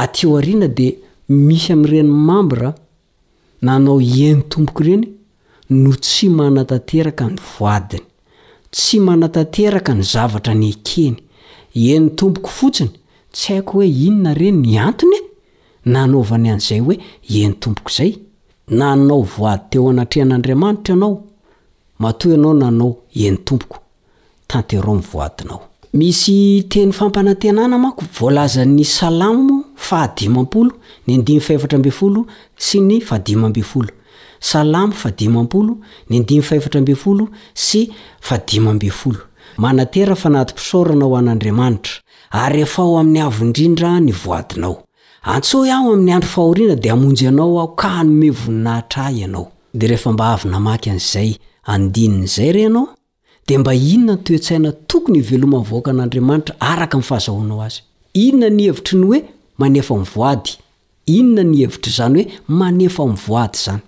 ateo 0.02 0.36
ariana 0.40 0.68
de 0.78 0.86
misy 1.28 1.68
ami'reny 1.76 2.08
mambra 2.28 2.68
nanao 3.66 3.98
eny 4.26 4.40
tompoko 4.50 4.80
ireny 4.82 5.06
no 5.82 5.90
tsy 6.02 6.26
manatateraka 6.38 7.24
ny 7.32 7.36
voadiny 7.52 8.06
tsy 8.74 8.98
manatanteraka 9.00 9.94
ny 9.94 10.02
zavatra 10.02 10.54
ny 10.54 10.70
akeny 10.72 11.16
eny 11.74 12.08
tompoko 12.18 12.50
fotsiny 12.50 12.90
tsy 13.32 13.52
haiko 13.52 13.72
hoe 13.78 13.88
inona 13.88 14.32
ireny 14.34 14.60
ny 14.62 14.78
antony 14.78 15.16
e 15.16 15.22
nanaovany 15.90 16.48
an'izay 16.52 16.80
hoe 16.84 16.96
eny 17.40 17.54
tompoko 17.62 17.88
izay 17.94 18.12
nanao 18.68 19.22
voady 19.22 19.62
teo 19.70 19.90
anatrehan'andriamanitra 19.90 20.94
ianao 20.94 21.22
mato 21.98 22.30
ianao 22.30 22.54
nanao 22.54 22.96
eny 23.24 23.36
tompoko 23.44 23.78
tantero 24.46 24.94
voainaomisy 24.94 26.62
teny 26.68 26.92
fampanantenana 26.92 27.78
mako 27.78 28.04
volaza 28.20 28.64
ny 28.64 28.84
salamo 28.84 29.64
fahadimampolo 29.76 30.72
ny 31.06 31.14
andimy 31.14 31.40
faefatra 31.40 31.76
ambi 31.76 31.90
folo 31.90 32.26
sy 32.56 32.80
ny 32.80 33.00
fahadimambi 33.00 33.62
folo 33.62 33.88
salamo 34.40 34.92
0 34.92 35.48
n 36.80 36.96
sy 37.66 37.82
manaera 39.62 40.14
fnatypisaorana 40.22 41.04
o 41.10 41.16
an'andriamanitra 41.20 41.92
aryefao 42.42 42.92
amin'ny 43.00 43.20
avo 43.24 43.40
indrindra 43.46 43.90
nyvoadinao 44.08 44.74
antso 45.34 45.56
aho 45.74 45.86
amin'ny 45.94 46.12
andro 46.16 46.28
fahoriana 46.36 46.74
dia 46.82 46.92
amonjy 46.96 47.22
ianao 47.28 47.52
aho 47.60 47.68
ka 47.80 47.90
nome 48.08 48.28
voninahitra 48.40 49.00
ah 49.06 49.12
ianao 49.20 49.46
da 49.78 49.86
rehefa 49.90 50.12
mba 50.12 50.26
avy 50.34 50.48
namaky 50.54 50.88
an'izay 50.90 51.30
andinin'zay 51.72 52.50
renao 52.56 52.86
di 53.46 53.58
mba 53.58 53.72
inona 53.94 54.12
nytoetsaina 54.16 54.70
tokony 54.90 55.18
ivelomayvoaka 55.22 55.88
an'aramntra 55.94 56.54
arka 56.72 56.96
fahazanao 57.08 57.58
a 57.62 57.68
inona 58.24 58.48
nhevitriny 58.58 59.04
oe 59.12 59.20
manefmivoady 59.62 60.50
inona 61.16 61.42
nyhevitry 61.52 61.92
zany 61.98 62.22
hoe 62.22 62.32
manefa 62.60 63.02
mivoady 63.12 63.58
zany 63.64 63.82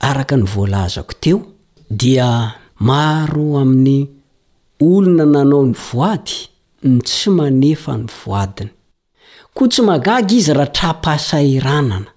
araka 0.00 0.36
ny 0.36 0.42
voalazako 0.44 1.12
teo 1.20 1.42
dia 1.90 2.54
maro 2.80 3.58
amin'ny 3.60 4.06
olona 4.80 5.24
nanao 5.34 5.66
ny 5.66 5.74
voady 5.92 6.32
ny 6.82 7.00
tsy 7.06 7.30
manefa 7.30 7.94
ny 7.98 8.06
voadiny 8.24 8.70
koa 9.54 9.68
tsy 9.68 9.82
magaga 9.82 10.32
izy 10.36 10.52
raha 10.52 10.70
trapahasairanana 10.76 12.10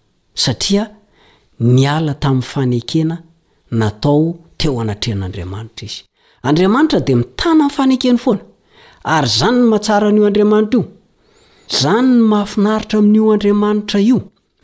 satria 0.43 0.83
niala 1.59 2.13
tamin'ny 2.21 2.41
fanekena 2.53 3.15
natao 3.79 4.35
teo 4.59 4.73
anatrehan'andriamanitra 4.81 5.85
izy 5.89 6.01
andriamanitra 6.43 6.99
di 6.99 7.13
mitana 7.15 7.63
nnyfanekeny 7.65 8.17
foana 8.17 8.41
ary 9.03 9.27
zany 9.39 9.57
ny 9.57 9.67
mahatsaran'io 9.69 10.23
andriamanitra 10.27 10.79
io 10.79 10.87
zany 11.81 12.07
ny 12.17 12.21
mahafinaritra 12.31 12.97
amin'io 13.01 13.31
andriamanitra 13.35 13.99
io 14.09 14.17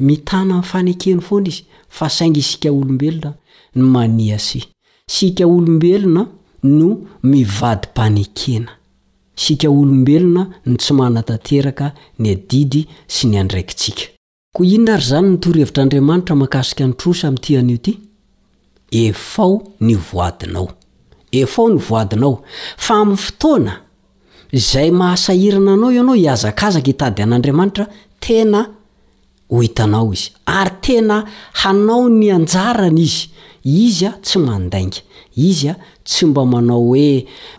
mitana 0.08 0.54
mn'n 0.54 0.64
fanekeny 0.72 1.22
foana 1.28 1.50
izy 1.54 1.64
fa 1.90 2.10
sainga 2.10 2.40
isika 2.40 2.72
olombelona 2.72 3.34
ny 3.76 3.84
mania 3.94 4.40
sy 4.40 4.62
sika 5.10 5.46
olombelona 5.48 6.26
no 6.64 6.90
mivady 7.24 7.88
m-panekena 7.88 8.72
isika 9.38 9.70
olombelona 9.70 10.44
ny 10.66 10.78
tsy 10.78 10.94
manatanteraka 10.94 11.92
ny 12.20 12.30
adidy 12.36 12.82
sy 13.08 13.28
ny 13.28 13.40
andraikitsiaka 13.42 14.06
koa 14.56 14.66
inona 14.76 14.98
ry 14.98 15.06
zany 15.10 15.30
nytorohevitrandriamanitra 15.32 16.36
mahakasika 16.36 16.84
nytrosa 16.88 17.24
ami'nti 17.30 17.52
an'io 17.60 17.76
ity 17.78 17.94
efao 19.06 19.56
ny 19.80 19.96
voadinao 20.12 20.68
efao 21.42 21.68
ny 21.70 21.80
voadinao 21.90 22.36
fa 22.86 22.94
amin'ny 23.02 23.18
fotoana 23.26 23.74
izay 24.60 24.90
mahasahirana 25.00 25.72
anao 25.74 25.92
io 25.96 26.02
anao 26.02 26.16
hiazakazaka 26.16 26.86
hitady 26.92 27.22
an'andriamanitra 27.24 27.86
tena 28.20 28.62
ho 29.50 29.60
hitanao 29.62 30.14
izy 30.14 30.30
ary 30.58 30.74
tena 30.86 31.18
hanao 31.62 32.04
ny 32.20 32.28
anjarana 32.36 33.00
izy 33.08 33.26
izy 33.82 34.06
a 34.06 34.14
tsy 34.26 34.38
mandainga 34.46 35.00
izy 35.50 35.70
a 35.70 35.76
tsy 36.08 36.24
mba 36.30 36.42
manao 36.52 36.82
hoe 36.90 37.10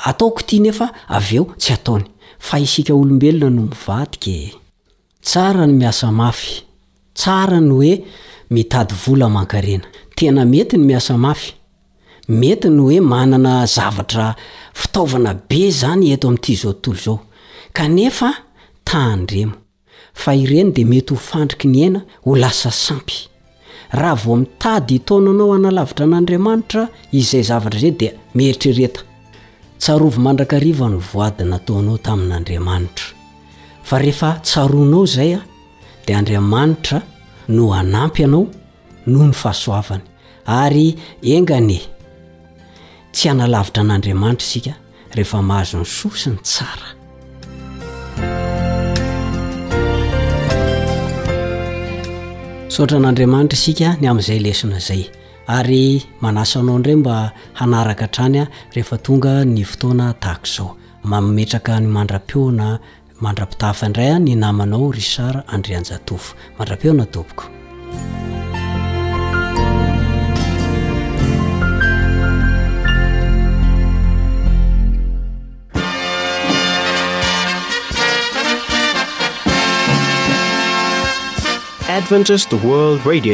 ataoko 0.09 0.39
itia 0.45 0.61
nefa 0.65 0.87
avy 1.17 1.35
eo 1.39 1.45
tsy 1.61 1.71
ataony 1.79 2.05
fa 2.47 2.57
isika 2.65 2.93
olombelona 3.01 3.55
no 3.57 3.63
mivadika 3.71 4.31
e. 4.31 4.49
tsara 5.27 5.65
ny 5.69 5.75
miasa 5.81 6.07
mafy 6.21 6.51
tsara 7.19 7.59
ny 7.61 7.71
hoe 7.77 7.93
mitady 8.55 8.95
vola 9.07 9.27
mankarena 9.37 9.85
tena 10.19 10.43
mety 10.53 10.77
ny 10.79 10.85
miasa 10.89 11.15
mafy 11.25 11.51
mety 12.41 12.69
ny 12.75 12.81
hoe 12.85 12.99
manana 13.13 13.53
zavatra 13.75 14.27
fitaovana 14.81 15.33
be 15.49 15.61
zany 15.81 16.05
eto 16.15 16.27
amin'ity 16.29 16.51
izao 16.57 16.73
tontolo 16.83 17.01
izao 17.17 17.25
kanefa 17.77 18.29
taany 18.89 19.25
remo 19.33 19.57
fa 20.19 20.35
ireny 20.35 20.73
dia 20.75 20.87
mety 20.89 21.15
ho 21.15 21.19
fandriky 21.23 21.69
ny 21.71 21.79
hena 21.85 22.01
ho 22.25 22.35
lasa 22.35 22.71
sampy 22.75 23.19
raha 24.01 24.17
vao 24.23 24.37
mitady 24.41 24.95
hitaona 24.99 25.31
anao 25.35 25.53
analavitra 25.59 26.05
an'andriamanitra 26.09 26.83
izay 27.21 27.43
zavatra 27.51 27.79
izay 27.81 27.95
dia 28.01 28.13
meeritrereta 28.39 29.01
tsarovy 29.81 30.19
mandrakariva 30.27 30.89
ny 30.95 30.99
voadina 31.13 31.57
ataonao 31.61 31.99
tamin'andriamanitra 32.07 33.07
fa 33.89 33.99
rehefa 34.05 34.31
tsaroanao 34.43 35.05
izay 35.11 35.33
a 35.39 35.41
dia 36.07 36.17
andriamanitra 36.23 36.99
no 37.57 37.71
anampy 37.83 38.25
anao 38.29 38.45
noho 39.11 39.27
ny 39.31 39.35
fahasoavany 39.43 40.03
ary 40.61 40.87
engane 41.37 41.79
tsy 43.15 43.27
analavitra 43.35 43.81
an'andriamanitra 43.87 44.47
isika 44.49 44.73
rehefa 45.17 45.39
mahazo 45.49 45.77
ny 45.83 45.87
soasiny 45.99 46.39
tsara 46.49 46.89
soatra 52.79 52.97
an'andriamanitra 53.01 53.57
isika 53.59 53.89
ny 54.01 54.07
amin'izay 54.11 54.39
lesona 54.45 54.79
zay 54.89 55.01
ary 55.55 55.79
manasoanao 56.23 56.77
indrey 56.81 56.97
mba 56.97 57.17
hanaraka 57.59 58.05
htrany 58.07 58.39
a 58.45 58.45
rehefa 58.75 58.99
tonga 59.07 59.35
ny 59.45 59.65
fotoana 59.71 60.07
takzao 60.25 60.69
mametraka 61.11 61.75
ny 61.83 61.89
mandra-peona 61.99 62.69
mandra-pitafa 63.23 63.85
indray 63.91 64.11
a 64.15 64.19
ny 64.25 64.33
namanao 64.45 64.93
risart 64.99 65.43
andrianjatofo 65.55 66.31
mandra-peona 66.59 67.05
topoko 67.15 67.45
eyfatany 81.99 83.29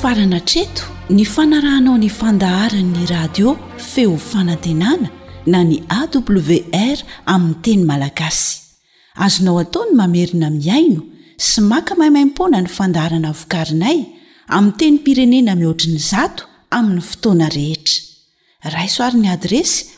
farana 0.00 0.40
treto 0.48 0.84
ny 1.10 1.24
fanarahnao 1.24 1.96
ny 1.98 2.08
fandaharany'ny 2.12 3.04
radio 3.10 3.54
feo 3.80 4.16
fanantenana 4.30 5.08
na 5.46 5.62
ny 5.64 5.78
awr 6.00 6.98
aminny 7.32 7.54
teny 7.64 7.82
malagasy 7.84 8.60
azonao 9.24 9.56
ataony 9.62 9.94
mamerina 10.00 10.50
miaino 10.52 11.00
sy 11.48 11.60
maka 11.70 11.94
mahimaimpona 11.96 12.60
ny 12.60 12.68
fandaharana 12.76 13.32
vokarinay 13.40 13.98
amin 14.56 14.72
teny 14.80 14.98
pirenena 15.04 15.56
mihoatriny 15.56 15.98
zato 16.10 16.42
amin'ny 16.76 17.00
fotoana 17.10 17.48
rehetra 17.56 18.02
raisoarin'ny 18.76 19.28
adresy 19.36 19.97